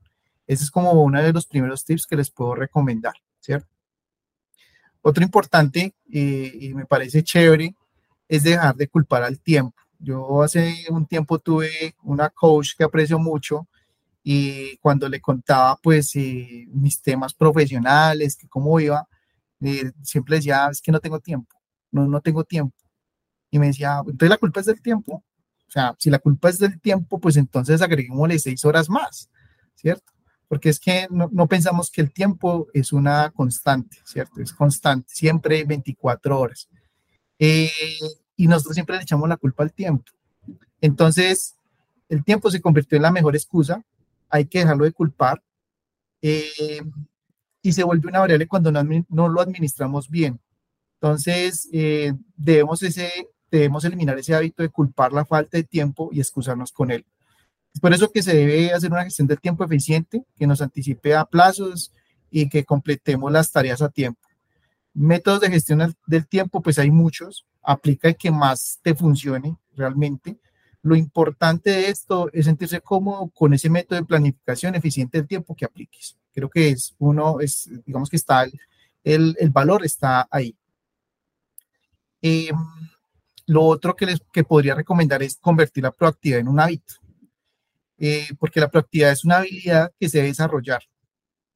Ese 0.47 0.63
es 0.63 0.71
como 0.71 0.91
uno 0.93 1.21
de 1.21 1.31
los 1.31 1.45
primeros 1.45 1.85
tips 1.85 2.07
que 2.07 2.15
les 2.15 2.31
puedo 2.31 2.55
recomendar, 2.55 3.13
¿cierto? 3.39 3.67
Otro 5.01 5.23
importante 5.23 5.93
eh, 6.12 6.57
y 6.59 6.73
me 6.73 6.85
parece 6.85 7.23
chévere 7.23 7.75
es 8.27 8.43
dejar 8.43 8.75
de 8.75 8.88
culpar 8.88 9.23
al 9.23 9.39
tiempo. 9.39 9.75
Yo 9.99 10.41
hace 10.41 10.85
un 10.89 11.05
tiempo 11.05 11.39
tuve 11.39 11.95
una 12.03 12.29
coach 12.29 12.71
que 12.77 12.83
aprecio 12.83 13.19
mucho 13.19 13.67
y 14.23 14.77
cuando 14.77 15.08
le 15.08 15.21
contaba 15.21 15.77
pues 15.82 16.15
eh, 16.15 16.65
mis 16.71 17.01
temas 17.01 17.34
profesionales, 17.34 18.36
que 18.36 18.47
cómo 18.47 18.79
iba, 18.79 19.08
eh, 19.62 19.91
siempre 20.03 20.38
decía, 20.38 20.67
es 20.71 20.82
que 20.82 20.91
no 20.91 20.99
tengo 20.99 21.19
tiempo, 21.19 21.55
no, 21.91 22.08
no 22.08 22.21
tengo 22.21 22.43
tiempo. 22.43 22.75
Y 23.51 23.60
me 23.60 23.67
decía, 23.67 23.99
entonces 23.99 24.29
la 24.29 24.38
culpa 24.38 24.60
es 24.60 24.67
del 24.67 24.82
tiempo. 24.82 25.23
O 25.67 25.71
sea, 25.71 25.95
si 25.99 26.10
la 26.10 26.19
culpa 26.19 26.49
es 26.49 26.60
del 26.60 26.79
tiempo, 26.79 27.19
pues 27.19 27.38
entonces 27.38 27.82
agreguémosle 27.82 28.39
seis 28.39 28.65
horas 28.65 28.89
más, 28.89 29.29
¿cierto? 29.75 30.12
Porque 30.47 30.69
es 30.69 30.79
que 30.79 31.08
no, 31.12 31.29
no 31.32 31.47
pensamos 31.47 31.91
que 31.91 32.01
el 32.01 32.12
tiempo 32.12 32.67
es 32.73 32.91
una 32.91 33.29
constante, 33.32 33.97
¿cierto? 34.03 34.41
Es 34.41 34.51
constante, 34.51 35.08
siempre 35.13 35.63
24 35.63 36.39
horas. 36.39 36.67
Eh, 37.38 37.69
y 38.36 38.47
nosotros 38.47 38.73
siempre 38.73 38.95
le 38.97 39.03
echamos 39.03 39.29
la 39.29 39.38
culpa 39.38 39.63
al 39.63 39.71
tiempo. 39.73 40.12
Entonces, 40.82 41.55
el 42.10 42.23
tiempo 42.23 42.49
se 42.49 42.62
convirtió 42.62 42.95
en 42.95 43.03
la 43.03 43.12
mejor 43.12 43.36
excusa 43.36 43.84
hay 44.30 44.46
que 44.46 44.60
dejarlo 44.60 44.86
de 44.86 44.92
culpar. 44.92 45.44
Eh, 46.22 46.82
y 47.62 47.74
se 47.74 47.84
vuelve 47.84 48.08
una 48.08 48.20
variable 48.20 48.48
cuando 48.48 48.72
no, 48.72 49.30
lo 49.30 49.42
administramos 49.42 50.10
bien. 50.10 50.39
Entonces, 51.02 51.68
eh, 51.72 52.13
debemos, 52.36 52.82
ese, 52.84 53.12
debemos 53.52 53.84
eliminar 53.86 54.18
ese 54.18 54.36
hábito 54.36 54.63
de 54.63 54.70
culpar 54.70 55.13
la 55.13 55.26
falta 55.26 55.58
de 55.58 55.63
tiempo 55.63 56.10
y 56.12 56.20
excusarnos 56.20 56.72
con 56.72 56.92
él. 56.92 57.06
Es 57.74 57.80
por 57.80 57.94
eso 57.94 58.12
que 58.12 58.24
se 58.24 58.36
debe 58.36 58.74
hacer 58.74 58.92
una 58.92 59.04
gestión 59.04 59.28
del 59.28 59.39
tiempo 59.39 59.63
eficiente, 59.63 60.24
que 60.36 60.48
nos 60.48 60.62
anticipe 60.62 61.15
a 61.15 61.26
plazos 61.26 61.94
y 62.32 62.50
que 62.50 62.63
completemos 62.63 63.32
las 63.32 63.52
tareas 63.52 63.82
a 63.82 63.89
tiempo. 63.89 64.20
Métodos 64.94 65.42
de 65.42 65.52
gestión 65.52 65.96
del 66.08 66.28
tiempo, 66.28 66.62
pues 66.62 66.80
hay 66.80 66.92
muchos. 66.92 67.46
Aplica 67.62 68.08
el 68.08 68.15
que 68.15 68.32
más 68.32 68.80
te 68.82 68.96
funcione 68.96 69.58
realmente. 69.76 70.38
Lo 70.82 70.96
importante 70.96 71.72
de 71.72 71.89
esto 71.89 72.30
es 72.32 72.46
sentirse 72.46 72.82
cómodo 72.82 73.30
con 73.30 73.54
ese 73.54 73.70
método 73.70 74.00
de 74.00 74.06
planificación 74.06 74.76
eficiente 74.76 75.18
del 75.18 75.28
tiempo 75.28 75.56
que 75.56 75.65
apliques. 75.65 76.18
Creo 76.34 76.50
que 76.50 76.70
es 76.70 76.96
uno, 77.00 77.39
es, 77.42 77.70
digamos 77.86 78.10
que 78.10 78.15
está, 78.15 78.46
el, 79.04 79.36
el 79.38 79.50
valor 79.50 79.84
está 79.86 80.28
ahí. 80.32 80.56
Em, 82.22 82.56
lo 83.48 83.63
otro 83.63 83.96
que 83.96 84.06
les 84.06 84.22
que 84.32 84.44
podría 84.44 84.76
recomendar 84.76 85.24
es 85.24 85.38
convertir 85.38 85.84
la 85.84 85.92
proactividad 85.92 86.39
en 86.39 86.48
un 86.48 86.60
hábito, 86.60 86.96
eh, 87.98 88.28
porque 88.38 88.60
la 88.60 88.70
proactividad 88.70 89.12
es 89.12 89.26
una 89.26 89.38
habilidad 89.38 89.92
que 90.00 90.10
se 90.10 90.20
debe 90.20 90.30
desarrollar 90.30 90.84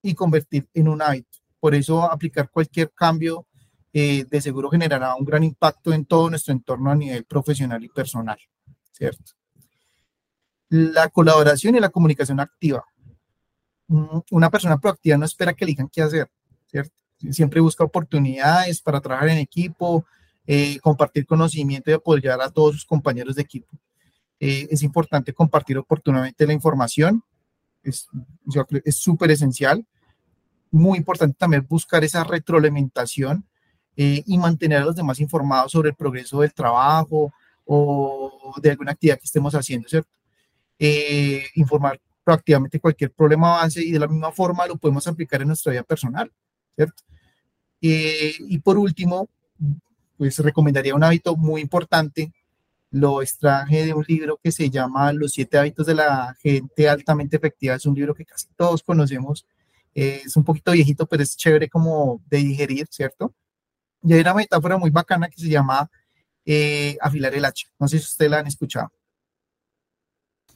y 0.01 0.15
convertir 0.15 0.67
en 0.73 0.87
un 0.87 1.01
hábito. 1.01 1.39
Por 1.59 1.75
eso 1.75 2.03
aplicar 2.03 2.49
cualquier 2.49 2.91
cambio 2.91 3.47
eh, 3.93 4.25
de 4.29 4.41
seguro 4.41 4.69
generará 4.71 5.15
un 5.15 5.25
gran 5.25 5.43
impacto 5.43 5.93
en 5.93 6.05
todo 6.05 6.29
nuestro 6.29 6.53
entorno 6.53 6.91
a 6.91 6.95
nivel 6.95 7.25
profesional 7.25 7.83
y 7.83 7.89
personal. 7.89 8.39
¿Cierto? 8.93 9.33
La 10.69 11.09
colaboración 11.09 11.75
y 11.75 11.79
la 11.79 11.89
comunicación 11.89 12.39
activa. 12.39 12.85
Una 14.31 14.49
persona 14.49 14.79
proactiva 14.79 15.17
no 15.17 15.25
espera 15.25 15.53
que 15.53 15.65
le 15.65 15.71
digan 15.71 15.89
qué 15.89 16.01
hacer. 16.01 16.29
Siempre 17.31 17.61
busca 17.61 17.83
oportunidades 17.83 18.81
para 18.81 18.99
trabajar 18.99 19.29
en 19.29 19.37
equipo, 19.37 20.05
eh, 20.45 20.79
compartir 20.79 21.25
conocimiento 21.25 21.89
y 21.89 21.93
apoyar 21.93 22.41
a 22.41 22.49
todos 22.49 22.75
sus 22.75 22.85
compañeros 22.85 23.35
de 23.35 23.43
equipo. 23.43 23.77
Eh, 24.39 24.67
es 24.71 24.83
importante 24.83 25.33
compartir 25.33 25.77
oportunamente 25.77 26.45
la 26.45 26.53
información, 26.53 27.23
es 27.81 28.07
súper 28.89 29.31
esencial. 29.31 29.85
Muy 30.71 30.97
importante 30.97 31.35
también 31.37 31.65
buscar 31.69 32.03
esa 32.03 32.23
retroalimentación 32.23 33.45
eh, 33.95 34.23
y 34.25 34.37
mantener 34.37 34.79
a 34.79 34.85
los 34.85 34.95
demás 34.95 35.19
informados 35.19 35.71
sobre 35.71 35.89
el 35.89 35.95
progreso 35.95 36.41
del 36.41 36.53
trabajo, 36.53 37.31
o 37.65 38.53
de 38.61 38.71
alguna 38.71 38.91
actividad 38.91 39.17
que 39.17 39.25
estemos 39.25 39.53
haciendo, 39.55 39.87
¿cierto? 39.87 40.09
Eh, 40.79 41.45
informar 41.55 41.99
proactivamente 42.23 42.79
cualquier 42.79 43.11
problema 43.11 43.57
avance 43.57 43.83
y 43.83 43.91
de 43.91 43.99
la 43.99 44.07
misma 44.07 44.31
forma 44.31 44.65
lo 44.67 44.77
podemos 44.77 45.07
aplicar 45.07 45.41
en 45.41 45.47
nuestra 45.47 45.71
vida 45.71 45.83
personal, 45.83 46.31
¿cierto? 46.75 47.03
Eh, 47.81 48.35
y 48.39 48.59
por 48.59 48.77
último, 48.77 49.27
pues 50.17 50.39
recomendaría 50.39 50.95
un 50.95 51.03
hábito 51.03 51.35
muy 51.35 51.61
importante, 51.61 52.31
lo 52.91 53.21
extraje 53.21 53.85
de 53.85 53.93
un 53.93 54.05
libro 54.07 54.39
que 54.41 54.51
se 54.51 54.69
llama 54.69 55.11
Los 55.11 55.33
siete 55.33 55.57
hábitos 55.57 55.85
de 55.87 55.95
la 55.95 56.35
gente 56.41 56.87
altamente 56.87 57.37
efectiva, 57.37 57.75
es 57.75 57.85
un 57.85 57.95
libro 57.95 58.13
que 58.13 58.25
casi 58.25 58.47
todos 58.55 58.83
conocemos, 58.83 59.45
eh, 59.95 60.21
es 60.25 60.37
un 60.37 60.43
poquito 60.43 60.71
viejito, 60.71 61.05
pero 61.05 61.23
es 61.23 61.35
chévere 61.35 61.69
como 61.69 62.21
de 62.29 62.37
digerir, 62.37 62.87
¿cierto? 62.89 63.33
Y 64.03 64.13
hay 64.13 64.21
una 64.21 64.33
metáfora 64.33 64.77
muy 64.77 64.89
bacana 64.89 65.29
que 65.29 65.41
se 65.41 65.49
llama 65.49 65.89
eh, 66.45 66.97
afilar 67.01 67.33
el 67.35 67.45
hacha. 67.45 67.67
No 67.79 67.87
sé 67.87 67.99
si 67.99 68.05
ustedes 68.05 68.31
la 68.31 68.39
han 68.39 68.47
escuchado. 68.47 68.91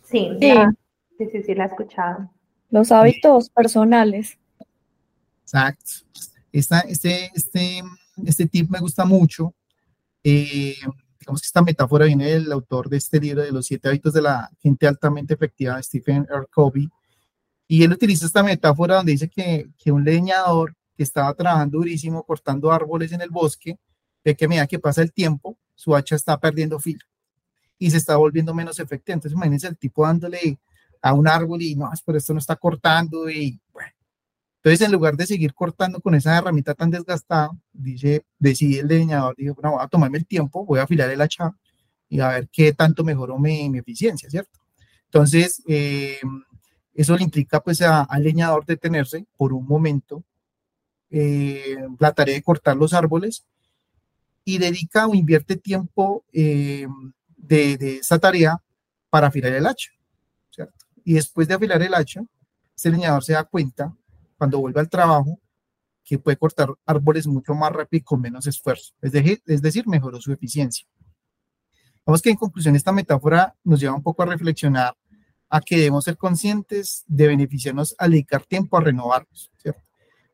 Sí, 0.03 0.29
Sí. 0.39 0.53
la- 0.53 0.73
sí, 1.17 1.25
sí, 1.31 1.43
sí, 1.43 1.55
la 1.55 1.65
he 1.65 1.67
escuchado. 1.67 2.31
Los 2.69 2.91
hábitos 2.91 3.49
personales. 3.49 4.37
Exacto. 5.43 5.91
Esta, 6.51 6.79
este, 6.81 7.31
este, 7.35 7.81
este 8.25 8.47
tip 8.47 8.69
me 8.69 8.79
gusta 8.79 9.05
mucho. 9.05 9.53
Eh, 10.23 10.75
digamos 11.19 11.41
que 11.41 11.45
esta 11.45 11.61
metáfora 11.61 12.05
viene 12.05 12.25
del 12.31 12.51
autor 12.51 12.89
de 12.89 12.97
este 12.97 13.19
libro 13.19 13.41
de 13.41 13.51
los 13.51 13.65
siete 13.65 13.87
hábitos 13.89 14.13
de 14.13 14.21
la 14.21 14.49
gente 14.59 14.87
altamente 14.87 15.33
efectiva, 15.33 15.81
Stephen 15.81 16.25
R. 16.29 16.45
Covey. 16.51 16.89
Y 17.67 17.83
él 17.83 17.91
utiliza 17.91 18.25
esta 18.25 18.43
metáfora 18.43 18.95
donde 18.95 19.11
dice 19.13 19.29
que, 19.29 19.67
que 19.77 19.91
un 19.91 20.03
leñador 20.03 20.73
que 20.95 21.03
estaba 21.03 21.33
trabajando 21.33 21.77
durísimo 21.77 22.23
cortando 22.23 22.71
árboles 22.71 23.11
en 23.11 23.21
el 23.21 23.29
bosque, 23.29 23.77
ve 24.23 24.35
que 24.35 24.45
a 24.45 24.47
medida 24.47 24.67
que 24.67 24.79
pasa 24.79 25.01
el 25.01 25.11
tiempo, 25.11 25.57
su 25.75 25.95
hacha 25.95 26.15
está 26.15 26.39
perdiendo 26.39 26.79
filo 26.79 27.05
y 27.79 27.91
se 27.91 27.97
está 27.97 28.17
volviendo 28.17 28.53
menos 28.53 28.79
efectiva. 28.79 29.13
Entonces, 29.13 29.35
imagínense 29.35 29.67
el 29.67 29.77
tipo 29.77 30.05
dándole 30.05 30.57
a 31.01 31.13
un 31.13 31.27
árbol 31.27 31.61
y 31.61 31.75
no, 31.75 31.89
pero 32.05 32.17
esto 32.17 32.33
no 32.33 32.39
está 32.39 32.55
cortando 32.55 33.29
y 33.29 33.59
bueno. 33.71 33.91
Entonces, 34.57 34.85
en 34.85 34.91
lugar 34.91 35.15
de 35.15 35.25
seguir 35.25 35.53
cortando 35.53 36.01
con 36.01 36.15
esa 36.15 36.37
herramienta 36.37 36.73
tan 36.73 36.89
desgastada, 36.89 37.51
dice, 37.71 38.25
decide 38.37 38.81
el 38.81 38.87
leñador, 38.87 39.35
dijo, 39.37 39.55
no, 39.61 39.73
voy 39.73 39.83
a 39.83 39.87
tomarme 39.87 40.17
el 40.17 40.25
tiempo, 40.25 40.65
voy 40.65 40.79
a 40.79 40.83
afilar 40.83 41.09
el 41.09 41.21
hacha 41.21 41.55
y 42.09 42.19
a 42.19 42.29
ver 42.29 42.49
qué 42.51 42.73
tanto 42.73 43.03
mejoró 43.03 43.37
mi, 43.37 43.77
eficiencia, 43.77 44.29
¿cierto? 44.29 44.59
Entonces, 45.05 45.61
eh, 45.67 46.19
eso 46.93 47.15
le 47.15 47.23
implica 47.23 47.61
pues 47.61 47.81
al 47.81 48.23
leñador 48.23 48.65
detenerse 48.65 49.25
por 49.37 49.53
un 49.53 49.65
momento, 49.65 50.23
eh, 51.11 51.77
la 51.99 52.11
tarea 52.11 52.35
de 52.35 52.41
cortar 52.41 52.75
los 52.75 52.93
árboles 52.93 53.45
y 54.47 54.59
dedica 54.59 55.05
o 55.07 55.13
invierte 55.13 55.57
tiempo 55.57 56.23
eh, 56.31 56.87
de, 57.35 57.77
de 57.77 57.97
esa 57.97 58.17
tarea 58.17 58.63
para 59.09 59.27
afilar 59.27 59.51
el 59.51 59.67
hacha, 59.67 59.91
¿cierto? 60.49 60.85
Y 61.03 61.15
después 61.15 61.49
de 61.49 61.55
afilar 61.55 61.81
el 61.81 61.93
hacha, 61.93 62.21
ese 62.73 62.89
leñador 62.89 63.25
se 63.25 63.33
da 63.33 63.43
cuenta 63.43 63.93
cuando 64.37 64.59
vuelve 64.59 64.79
al 64.79 64.89
trabajo 64.89 65.37
que 66.01 66.17
puede 66.17 66.37
cortar 66.37 66.69
árboles 66.85 67.27
mucho 67.27 67.55
más 67.55 67.73
rápido 67.73 67.99
y 67.99 68.03
con 68.03 68.21
menos 68.21 68.47
esfuerzo, 68.47 68.93
es 69.01 69.11
decir, 69.11 69.43
es 69.47 69.61
decir, 69.61 69.85
mejoró 69.85 70.21
su 70.21 70.31
eficiencia. 70.31 70.87
Vamos 72.05 72.21
que 72.21 72.29
en 72.29 72.37
conclusión 72.37 72.73
esta 72.77 72.93
metáfora 72.93 73.53
nos 73.65 73.81
lleva 73.81 73.95
un 73.95 74.01
poco 74.01 74.23
a 74.23 74.27
reflexionar 74.27 74.95
a 75.49 75.59
que 75.59 75.75
debemos 75.75 76.05
ser 76.05 76.15
conscientes 76.15 77.03
de 77.05 77.27
beneficiarnos 77.27 77.95
al 77.97 78.11
dedicar 78.11 78.45
tiempo 78.45 78.77
a 78.77 78.81
renovarnos, 78.81 79.51
¿cierto? 79.57 79.81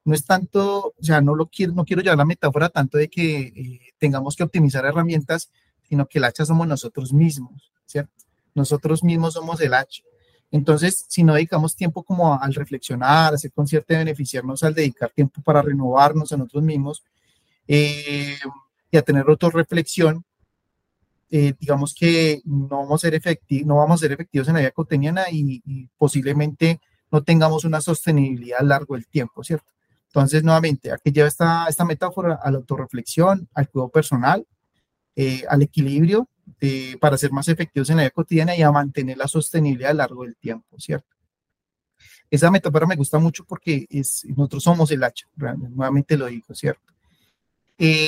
No 0.06 0.14
es 0.14 0.26
tanto, 0.26 0.94
o 1.00 1.04
sea, 1.04 1.22
no 1.22 1.36
lo 1.36 1.48
quiero, 1.48 1.74
no 1.74 1.86
quiero 1.86 2.02
llevar 2.02 2.18
la 2.18 2.26
metáfora 2.26 2.70
tanto 2.70 2.98
de 2.98 3.10
que 3.10 3.40
eh, 3.56 3.80
tengamos 3.98 4.36
que 4.36 4.44
optimizar 4.44 4.86
herramientas, 4.86 5.50
sino 5.88 6.06
que 6.08 6.18
el 6.18 6.26
hacha 6.26 6.46
somos 6.46 6.68
nosotros 6.68 7.14
mismos, 7.14 7.72
¿cierto? 7.86 8.12
Nosotros 8.54 9.04
mismos 9.04 9.34
somos 9.34 9.62
el 9.62 9.74
hacha. 9.74 10.04
Entonces, 10.52 11.06
si 11.08 11.24
no 11.24 11.34
dedicamos 11.34 11.76
tiempo 11.76 12.04
como 12.04 12.40
al 12.40 12.54
reflexionar, 12.54 13.34
a 13.34 13.38
ser 13.38 13.52
consciente 13.52 13.94
de 13.94 14.00
beneficiarnos 14.00 14.62
al 14.64 14.76
dedicar 14.76 15.10
tiempo 15.10 15.42
para 15.42 15.62
renovarnos 15.62 16.32
a 16.32 16.38
nosotros 16.38 16.64
mismos 16.64 17.04
eh, 17.68 18.38
y 18.92 18.98
a 18.98 19.02
tener 19.02 19.26
autorreflexión, 19.28 20.24
eh, 21.32 21.56
digamos 21.60 21.96
que 21.96 22.42
no 22.46 22.78
vamos 22.78 23.02
a 23.02 23.08
ser 23.08 23.16
efectivos, 23.16 23.66
no 23.66 23.78
vamos 23.78 24.00
a 24.00 24.02
ser 24.02 24.12
efectivos 24.12 24.48
en 24.48 24.54
la 24.54 24.60
vida 24.60 24.72
cotidiana 24.72 25.24
y, 25.32 25.64
y 25.66 25.88
posiblemente 25.98 26.80
no 27.12 27.24
tengamos 27.24 27.66
una 27.66 27.82
sostenibilidad 27.82 28.60
a 28.60 28.64
largo 28.64 28.94
del 28.94 29.08
tiempo, 29.08 29.44
¿cierto? 29.44 29.66
Entonces, 30.16 30.44
nuevamente, 30.44 30.92
aquí 30.92 31.12
lleva 31.12 31.28
esta, 31.28 31.66
esta 31.68 31.86
metáfora 31.86 32.36
a 32.36 32.52
la 32.52 32.58
autorreflexión, 32.58 33.50
al 33.56 33.68
cuidado 33.68 33.90
personal, 33.90 34.46
eh, 35.16 35.44
al 35.50 35.64
equilibrio 35.64 36.30
de- 36.60 36.98
para 37.02 37.18
ser 37.18 37.32
más 37.32 37.48
efectivos 37.48 37.90
en 37.90 37.98
la 37.98 38.04
vida 38.04 38.12
cotidiana 38.12 38.56
y 38.56 38.62
a 38.62 38.72
mantener 38.72 39.18
la 39.18 39.28
sostenibilidad 39.28 39.90
a 39.90 39.94
lo 39.94 39.98
largo 40.00 40.24
del 40.24 40.36
tiempo, 40.36 40.80
¿cierto? 40.80 41.08
Esa 42.30 42.52
metáfora 42.52 42.86
me 42.86 42.96
gusta 42.96 43.18
mucho 43.18 43.44
porque 43.44 43.88
es, 43.90 44.24
nosotros 44.26 44.64
somos 44.64 44.92
el 44.92 45.04
hacha, 45.04 45.28
nuevamente 45.36 46.16
lo 46.16 46.28
digo, 46.28 46.54
¿cierto? 46.54 46.94
Eh, 47.80 48.08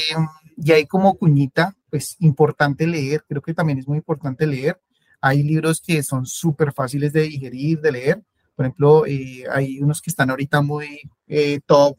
y 0.58 0.72
hay 0.74 0.86
como 0.86 1.15
cuñita, 1.15 1.76
pues 1.89 2.18
importante 2.20 2.86
leer, 2.86 3.24
creo 3.28 3.41
que 3.41 3.54
también 3.56 3.80
es 3.80 3.88
muy 3.88 3.98
importante 3.98 4.46
leer. 4.46 4.80
Hay 5.22 5.41
libros 5.41 5.82
que 5.82 6.04
son 6.04 6.26
súper 6.28 6.72
fáciles 6.72 7.13
de 7.13 7.22
digerir, 7.24 7.82
de 7.82 7.91
leer. 7.91 8.24
Por 8.56 8.65
ejemplo, 8.65 9.06
eh, 9.06 9.44
hay 9.52 9.80
unos 9.82 10.02
que 10.02 10.10
están 10.10 10.30
ahorita 10.30 10.62
muy 10.62 11.02
eh, 11.28 11.60
top, 11.65 11.98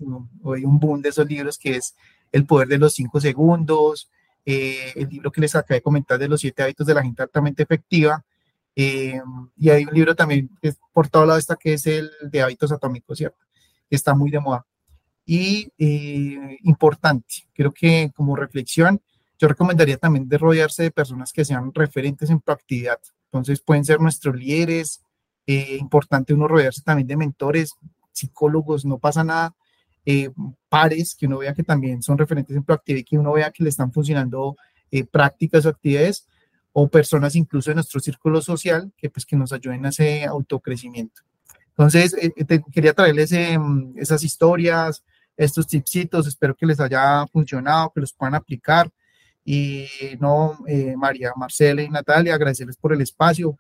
hay 0.54 0.64
un 0.64 0.78
boom 0.80 1.02
de 1.02 1.10
esos 1.10 1.26
libros 1.28 1.58
que 1.58 1.76
es 1.76 1.94
El 2.32 2.46
poder 2.46 2.68
de 2.68 2.78
los 2.78 2.94
cinco 2.94 3.20
segundos, 3.20 4.10
eh, 4.44 4.92
el 4.94 5.08
libro 5.08 5.32
que 5.32 5.40
les 5.40 5.54
acabé 5.56 5.78
de 5.78 5.82
comentar 5.82 6.18
de 6.18 6.28
los 6.28 6.40
siete 6.40 6.62
hábitos 6.62 6.86
de 6.86 6.94
la 6.94 7.02
gente 7.02 7.22
altamente 7.22 7.62
efectiva. 7.64 8.24
eh, 8.76 9.20
y 9.56 9.70
hay 9.70 9.84
un 9.84 9.94
libro 9.94 10.14
también 10.14 10.50
que 10.60 10.68
es 10.68 10.78
por 10.92 11.08
todo 11.08 11.26
lado 11.26 11.38
está 11.38 11.56
que 11.56 11.74
es 11.74 11.86
el 11.86 12.10
de 12.30 12.42
hábitos 12.42 12.70
atómicos, 12.72 13.18
¿cierto? 13.18 13.38
Está 13.90 14.14
muy 14.14 14.30
de 14.30 14.40
moda. 14.40 14.66
Y 15.24 15.72
eh, 15.78 16.58
importante, 16.62 17.48
creo 17.52 17.72
que 17.72 18.12
como 18.14 18.36
reflexión, 18.36 19.00
yo 19.38 19.48
recomendaría 19.48 19.96
también 19.98 20.28
de 20.28 20.38
rodearse 20.38 20.84
de 20.84 20.90
personas 20.92 21.32
que 21.32 21.44
sean 21.44 21.72
referentes 21.74 22.30
en 22.30 22.40
proactividad. 22.40 23.00
Entonces 23.32 23.60
pueden 23.60 23.84
ser 23.84 24.00
nuestros 24.00 24.36
líderes, 24.36 25.02
eh, 25.46 25.76
importante 25.78 26.34
uno 26.34 26.48
rodearse 26.48 26.82
también 26.82 27.06
de 27.08 27.16
mentores, 27.16 27.72
psicólogos, 28.12 28.84
no 28.84 28.98
pasa 28.98 29.22
nada, 29.24 29.54
eh, 30.04 30.30
pares 30.68 31.14
que 31.14 31.26
uno 31.26 31.38
vea 31.38 31.54
que 31.54 31.62
también 31.62 32.02
son 32.02 32.16
referentes 32.18 32.56
en 32.56 32.64
proactividad 32.64 33.00
y 33.00 33.04
que 33.04 33.18
uno 33.18 33.32
vea 33.32 33.50
que 33.50 33.62
le 33.62 33.68
están 33.70 33.92
funcionando 33.92 34.56
eh, 34.90 35.04
prácticas 35.04 35.66
o 35.66 35.68
actividades, 35.68 36.26
o 36.72 36.88
personas 36.88 37.34
incluso 37.36 37.70
de 37.70 37.76
nuestro 37.76 38.00
círculo 38.00 38.42
social 38.42 38.92
que 38.98 39.08
pues 39.08 39.24
que 39.24 39.34
nos 39.36 39.52
ayuden 39.52 39.86
a 39.86 39.88
ese 39.88 40.24
autocrecimiento. 40.24 41.22
Entonces, 41.70 42.14
eh, 42.20 42.30
te- 42.44 42.62
quería 42.70 42.92
traerles 42.92 43.32
eh, 43.32 43.58
esas 43.96 44.22
historias, 44.22 45.02
estos 45.36 45.66
tipsitos, 45.66 46.26
espero 46.26 46.54
que 46.54 46.66
les 46.66 46.78
haya 46.80 47.26
funcionado, 47.28 47.90
que 47.94 48.00
los 48.00 48.12
puedan 48.12 48.34
aplicar. 48.34 48.90
Y 49.44 49.86
no, 50.18 50.58
eh, 50.66 50.94
María, 50.96 51.32
Marcela 51.36 51.82
y 51.82 51.88
Natalia, 51.88 52.34
agradecerles 52.34 52.76
por 52.76 52.92
el 52.92 53.00
espacio 53.00 53.56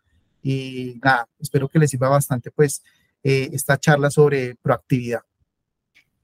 y 0.48 1.00
nada, 1.02 1.28
espero 1.40 1.68
que 1.68 1.80
les 1.80 1.90
sirva 1.90 2.08
bastante 2.08 2.52
pues 2.52 2.80
eh, 3.24 3.48
esta 3.52 3.76
charla 3.78 4.10
sobre 4.10 4.54
proactividad. 4.54 5.22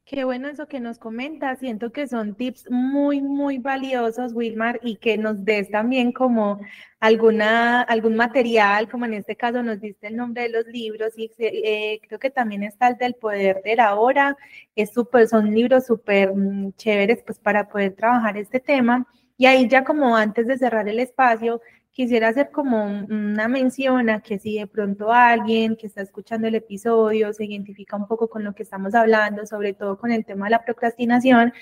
Qué 0.04 0.22
bueno 0.24 0.48
eso 0.48 0.68
que 0.68 0.78
nos 0.78 0.98
comentas. 0.98 1.58
Siento 1.58 1.90
que 1.90 2.06
son 2.06 2.36
tips 2.36 2.70
muy, 2.70 3.20
muy 3.20 3.58
valiosos, 3.58 4.32
Wilmar, 4.32 4.78
y 4.82 4.96
que 4.96 5.18
nos 5.18 5.44
des 5.44 5.70
también 5.70 6.12
como 6.12 6.60
alguna, 7.00 7.82
algún 7.82 8.14
material, 8.14 8.88
como 8.88 9.06
en 9.06 9.14
este 9.14 9.34
caso 9.34 9.62
nos 9.64 9.80
diste 9.80 10.06
el 10.06 10.16
nombre 10.16 10.42
de 10.42 10.50
los 10.50 10.66
libros, 10.66 11.14
y 11.16 11.30
eh, 11.38 12.00
creo 12.06 12.20
que 12.20 12.30
también 12.30 12.62
está 12.62 12.88
el 12.88 12.98
del 12.98 13.14
poder 13.14 13.62
de 13.64 13.74
la 13.74 13.96
hora. 13.96 14.36
Es 14.76 14.92
súper, 14.92 15.26
son 15.26 15.52
libros 15.52 15.86
súper 15.86 16.32
mm, 16.32 16.74
chéveres 16.76 17.24
pues 17.26 17.40
para 17.40 17.68
poder 17.68 17.94
trabajar 17.94 18.36
este 18.36 18.60
tema. 18.60 19.06
Y 19.36 19.46
ahí 19.46 19.66
ya 19.68 19.82
como 19.82 20.14
antes 20.14 20.46
de 20.46 20.58
cerrar 20.58 20.88
el 20.88 21.00
espacio, 21.00 21.60
quisiera 21.92 22.28
hacer 22.28 22.50
como 22.50 22.84
una 22.84 23.48
mención 23.48 24.08
a 24.10 24.20
que 24.20 24.38
si 24.38 24.58
de 24.58 24.66
pronto 24.66 25.12
alguien 25.12 25.76
que 25.76 25.86
está 25.86 26.02
escuchando 26.02 26.48
el 26.48 26.54
episodio 26.54 27.32
se 27.32 27.44
identifica 27.44 27.96
un 27.96 28.06
poco 28.06 28.28
con 28.28 28.44
lo 28.44 28.54
que 28.54 28.62
estamos 28.62 28.94
hablando, 28.94 29.46
sobre 29.46 29.74
todo 29.74 29.98
con 29.98 30.10
el 30.10 30.24
tema 30.24 30.46
de 30.46 30.52
la 30.52 30.64
procrastinación, 30.64 31.52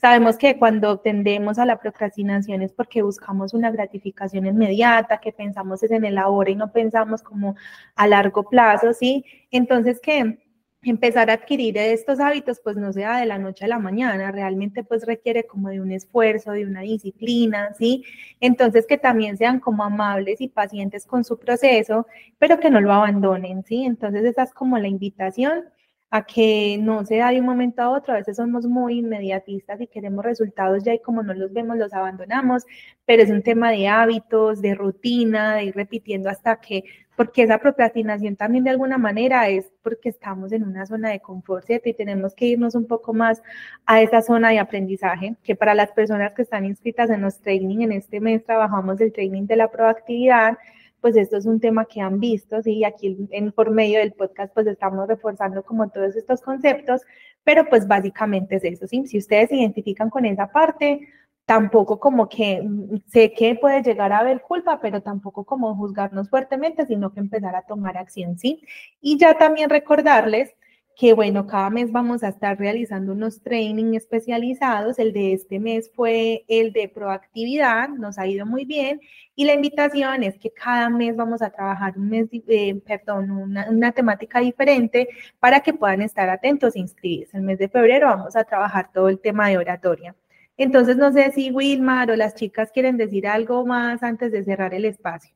sabemos 0.00 0.38
que 0.38 0.58
cuando 0.58 1.00
tendemos 1.00 1.58
a 1.58 1.66
la 1.66 1.78
procrastinación 1.78 2.62
es 2.62 2.72
porque 2.72 3.02
buscamos 3.02 3.52
una 3.52 3.70
gratificación 3.70 4.46
inmediata, 4.46 5.18
que 5.18 5.32
pensamos 5.32 5.82
es 5.82 5.90
en 5.90 6.04
el 6.04 6.18
ahora 6.18 6.50
y 6.50 6.54
no 6.54 6.72
pensamos 6.72 7.22
como 7.22 7.56
a 7.96 8.06
largo 8.06 8.48
plazo, 8.48 8.92
¿sí? 8.94 9.24
Entonces 9.50 10.00
que 10.00 10.38
empezar 10.82 11.30
a 11.30 11.34
adquirir 11.34 11.76
estos 11.76 12.20
hábitos 12.20 12.60
pues 12.62 12.76
no 12.76 12.92
sea 12.92 13.18
de 13.18 13.26
la 13.26 13.38
noche 13.38 13.66
a 13.66 13.68
la 13.68 13.78
mañana, 13.78 14.32
realmente 14.32 14.82
pues 14.82 15.06
requiere 15.06 15.46
como 15.46 15.68
de 15.68 15.80
un 15.80 15.92
esfuerzo, 15.92 16.52
de 16.52 16.64
una 16.64 16.80
disciplina, 16.80 17.74
¿sí? 17.78 18.04
Entonces 18.40 18.86
que 18.86 18.96
también 18.98 19.36
sean 19.36 19.60
como 19.60 19.84
amables 19.84 20.40
y 20.40 20.48
pacientes 20.48 21.06
con 21.06 21.24
su 21.24 21.38
proceso, 21.38 22.06
pero 22.38 22.58
que 22.60 22.70
no 22.70 22.80
lo 22.80 22.92
abandonen, 22.92 23.62
¿sí? 23.64 23.84
Entonces 23.84 24.24
esa 24.24 24.44
es 24.44 24.54
como 24.54 24.78
la 24.78 24.88
invitación 24.88 25.64
a 26.12 26.24
que 26.24 26.76
no 26.80 27.04
sea 27.04 27.30
de 27.30 27.40
un 27.40 27.46
momento 27.46 27.82
a 27.82 27.90
otro, 27.90 28.14
a 28.14 28.16
veces 28.16 28.36
somos 28.36 28.66
muy 28.66 28.98
inmediatistas 28.98 29.80
y 29.80 29.86
queremos 29.86 30.24
resultados 30.24 30.82
ya 30.82 30.92
y 30.92 30.98
como 31.00 31.22
no 31.22 31.34
los 31.34 31.52
vemos 31.52 31.76
los 31.76 31.92
abandonamos, 31.92 32.64
pero 33.04 33.22
es 33.22 33.30
un 33.30 33.42
tema 33.42 33.70
de 33.70 33.86
hábitos, 33.86 34.60
de 34.60 34.74
rutina, 34.74 35.56
de 35.56 35.64
ir 35.66 35.74
repitiendo 35.76 36.28
hasta 36.28 36.56
que 36.60 36.82
porque 37.20 37.42
esa 37.42 37.58
procrastinación 37.58 38.34
también 38.34 38.64
de 38.64 38.70
alguna 38.70 38.96
manera 38.96 39.46
es 39.50 39.70
porque 39.82 40.08
estamos 40.08 40.52
en 40.52 40.62
una 40.62 40.86
zona 40.86 41.10
de 41.10 41.20
confort, 41.20 41.66
¿cierto? 41.66 41.90
Y 41.90 41.92
tenemos 41.92 42.34
que 42.34 42.46
irnos 42.46 42.74
un 42.74 42.86
poco 42.86 43.12
más 43.12 43.42
a 43.84 44.00
esa 44.00 44.22
zona 44.22 44.48
de 44.48 44.58
aprendizaje, 44.58 45.36
que 45.42 45.54
para 45.54 45.74
las 45.74 45.92
personas 45.92 46.32
que 46.32 46.40
están 46.40 46.64
inscritas 46.64 47.10
en 47.10 47.20
los 47.20 47.38
training, 47.42 47.80
en 47.80 47.92
este 47.92 48.20
mes 48.20 48.42
trabajamos 48.42 48.98
el 49.02 49.12
training 49.12 49.46
de 49.46 49.56
la 49.56 49.70
proactividad, 49.70 50.56
pues 51.02 51.14
esto 51.14 51.36
es 51.36 51.44
un 51.44 51.60
tema 51.60 51.84
que 51.84 52.00
han 52.00 52.20
visto, 52.20 52.62
sí, 52.62 52.84
aquí 52.84 53.28
en, 53.32 53.52
por 53.52 53.70
medio 53.70 53.98
del 53.98 54.12
podcast 54.12 54.54
pues 54.54 54.66
estamos 54.66 55.06
reforzando 55.06 55.62
como 55.62 55.90
todos 55.90 56.16
estos 56.16 56.40
conceptos, 56.40 57.02
pero 57.44 57.68
pues 57.68 57.86
básicamente 57.86 58.56
es 58.56 58.64
eso, 58.64 58.86
¿sí? 58.86 59.06
Si 59.06 59.18
ustedes 59.18 59.50
se 59.50 59.56
identifican 59.56 60.08
con 60.08 60.24
esa 60.24 60.46
parte, 60.46 61.06
tampoco 61.50 61.98
como 61.98 62.28
que 62.28 62.62
mm, 62.62 62.98
sé 63.08 63.32
que 63.32 63.56
puede 63.56 63.82
llegar 63.82 64.12
a 64.12 64.20
haber 64.20 64.40
culpa, 64.40 64.78
pero 64.80 65.02
tampoco 65.02 65.44
como 65.44 65.74
juzgarnos 65.74 66.30
fuertemente, 66.30 66.86
sino 66.86 67.12
que 67.12 67.18
empezar 67.18 67.56
a 67.56 67.62
tomar 67.62 67.96
acción, 67.98 68.38
¿sí? 68.38 68.62
Y 69.00 69.18
ya 69.18 69.36
también 69.36 69.68
recordarles 69.68 70.54
que 70.96 71.12
bueno, 71.12 71.48
cada 71.48 71.68
mes 71.70 71.90
vamos 71.90 72.22
a 72.22 72.28
estar 72.28 72.56
realizando 72.56 73.12
unos 73.12 73.42
training 73.42 73.94
especializados. 73.94 75.00
El 75.00 75.12
de 75.12 75.32
este 75.32 75.58
mes 75.58 75.90
fue 75.92 76.44
el 76.46 76.72
de 76.72 76.88
proactividad, 76.88 77.88
nos 77.88 78.18
ha 78.18 78.28
ido 78.28 78.46
muy 78.46 78.64
bien. 78.64 79.00
Y 79.34 79.44
la 79.44 79.54
invitación 79.54 80.22
es 80.22 80.38
que 80.38 80.50
cada 80.52 80.88
mes 80.88 81.16
vamos 81.16 81.42
a 81.42 81.50
trabajar 81.50 81.98
un 81.98 82.10
mes, 82.10 82.28
eh, 82.32 82.80
perdón, 82.86 83.30
una, 83.32 83.68
una, 83.70 83.90
temática 83.92 84.38
diferente 84.40 85.08
para 85.40 85.60
que 85.60 85.72
puedan 85.74 86.02
estar 86.02 86.28
atentos 86.28 86.76
e 86.76 86.80
inscribirse. 86.80 87.36
El 87.38 87.42
mes 87.42 87.58
de 87.58 87.68
febrero 87.68 88.06
vamos 88.06 88.36
a 88.36 88.44
trabajar 88.44 88.92
todo 88.92 89.08
el 89.08 89.18
tema 89.18 89.48
de 89.48 89.58
oratoria. 89.58 90.14
Entonces, 90.62 90.98
no 90.98 91.10
sé 91.10 91.32
si 91.32 91.50
Wilmar 91.50 92.10
o 92.10 92.16
las 92.16 92.34
chicas 92.34 92.70
quieren 92.70 92.98
decir 92.98 93.26
algo 93.26 93.64
más 93.64 94.02
antes 94.02 94.30
de 94.30 94.44
cerrar 94.44 94.74
el 94.74 94.84
espacio. 94.84 95.34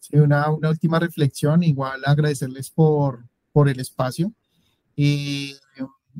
Sí, 0.00 0.16
una, 0.16 0.50
última 0.50 0.98
reflexión, 0.98 1.62
igual 1.62 2.02
agradecerles 2.04 2.70
por, 2.70 3.24
por 3.52 3.68
el 3.68 3.78
espacio 3.78 4.32
y, 4.96 5.54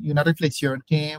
una 0.05 0.23
reflexión 0.23 0.81
que, 0.87 1.17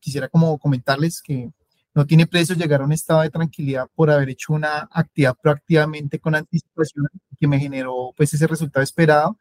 quisiera 0.00 0.26
como 0.26 0.58
comentarles 0.58 1.22
que 1.22 1.52
no 1.94 2.04
tiene 2.04 2.26
precio 2.26 2.56
llegar 2.56 2.80
a 2.80 2.86
un 2.86 2.92
estado 2.92 3.20
de 3.20 3.30
tranquilidad 3.30 3.86
por 3.94 4.10
haber 4.10 4.30
hecho 4.30 4.52
una 4.52 4.88
actividad 4.90 5.36
proactivamente 5.40 6.18
con 6.18 6.34
anticipación 6.34 7.06
que 7.38 7.46
me 7.46 7.60
generó 7.60 8.12
pues 8.16 8.34
ese 8.34 8.48
resultado 8.48 8.82
esperado 8.82 9.38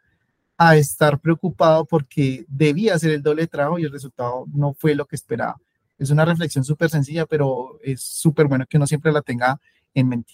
a 0.55 0.75
estar 0.75 1.19
preocupado 1.19 1.83
porque 1.85 2.45
debía 2.47 2.93
hacer 2.93 3.09
el 3.09 3.23
doble 3.23 3.47
trabajo 3.47 3.79
y 3.79 3.85
el 3.85 3.91
resultado 3.91 4.45
no 4.53 4.75
fue 4.75 4.93
lo 4.93 5.07
que 5.07 5.15
esperaba. 5.15 5.59
Es 5.99 6.09
una 6.09 6.25
reflexión 6.25 6.63
súper 6.63 6.89
sencilla, 6.89 7.25
pero 7.25 7.77
es 7.83 8.01
súper 8.01 8.47
bueno 8.47 8.65
que 8.67 8.77
uno 8.77 8.87
siempre 8.87 9.11
la 9.11 9.21
tenga 9.21 9.59
en 9.93 10.07
mente. 10.07 10.33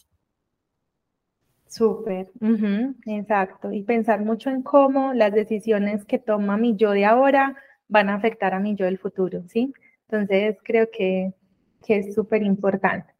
Súper, 1.67 2.31
exacto. 3.07 3.71
Y 3.71 3.83
pensar 3.83 4.23
mucho 4.23 4.49
en 4.49 4.61
cómo 4.61 5.13
las 5.13 5.33
decisiones 5.33 6.05
que 6.05 6.19
toma 6.19 6.55
mi 6.55 6.77
yo 6.77 6.91
de 6.91 7.03
ahora 7.03 7.57
van 7.87 8.09
a 8.09 8.15
afectar 8.15 8.53
a 8.53 8.59
mi 8.59 8.75
yo 8.75 8.85
del 8.85 8.99
futuro, 8.99 9.43
¿sí? 9.49 9.73
Entonces 10.07 10.57
creo 10.63 10.87
que, 10.91 11.33
que 11.85 11.97
es 11.97 12.13
súper 12.13 12.43
importante. 12.43 13.14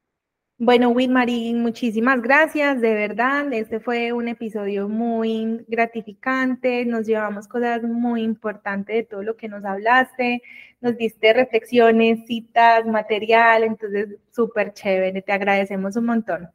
Bueno, 0.58 0.90
Wilmarie, 0.90 1.54
muchísimas 1.54 2.22
gracias, 2.22 2.80
de 2.80 2.94
verdad. 2.94 3.52
Este 3.52 3.82
fue 3.82 4.14
un 4.14 4.30
episodio 4.30 4.88
muy 4.88 5.66
gratificante. 5.68 6.86
Nos 6.86 7.06
llevamos 7.06 7.48
cosas 7.50 7.84
muy 7.84 8.22
importantes 8.24 8.96
de 8.96 9.04
todo 9.04 9.22
lo 9.22 9.36
que 9.36 9.50
nos 9.50 9.66
hablaste. 9.66 10.42
Nos 10.80 10.96
diste 10.96 11.34
reflexiones, 11.34 12.26
citas, 12.26 12.86
material. 12.86 13.64
Entonces, 13.64 14.16
súper 14.32 14.72
chévere. 14.74 15.22
Te 15.22 15.34
agradecemos 15.34 15.98
un 15.98 16.06
montón. 16.06 16.50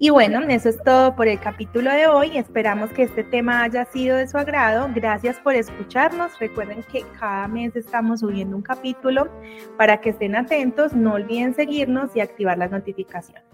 Y 0.00 0.10
bueno, 0.10 0.40
eso 0.48 0.68
es 0.68 0.80
todo 0.84 1.16
por 1.16 1.26
el 1.26 1.40
capítulo 1.40 1.90
de 1.90 2.06
hoy. 2.06 2.38
Esperamos 2.38 2.90
que 2.90 3.02
este 3.02 3.24
tema 3.24 3.64
haya 3.64 3.84
sido 3.84 4.16
de 4.16 4.28
su 4.28 4.38
agrado. 4.38 4.88
Gracias 4.94 5.40
por 5.40 5.56
escucharnos. 5.56 6.38
Recuerden 6.38 6.84
que 6.84 7.02
cada 7.18 7.48
mes 7.48 7.74
estamos 7.74 8.20
subiendo 8.20 8.54
un 8.54 8.62
capítulo 8.62 9.28
para 9.76 10.00
que 10.00 10.10
estén 10.10 10.36
atentos. 10.36 10.92
No 10.92 11.14
olviden 11.14 11.52
seguirnos 11.52 12.14
y 12.14 12.20
activar 12.20 12.56
las 12.58 12.70
notificaciones. 12.70 13.47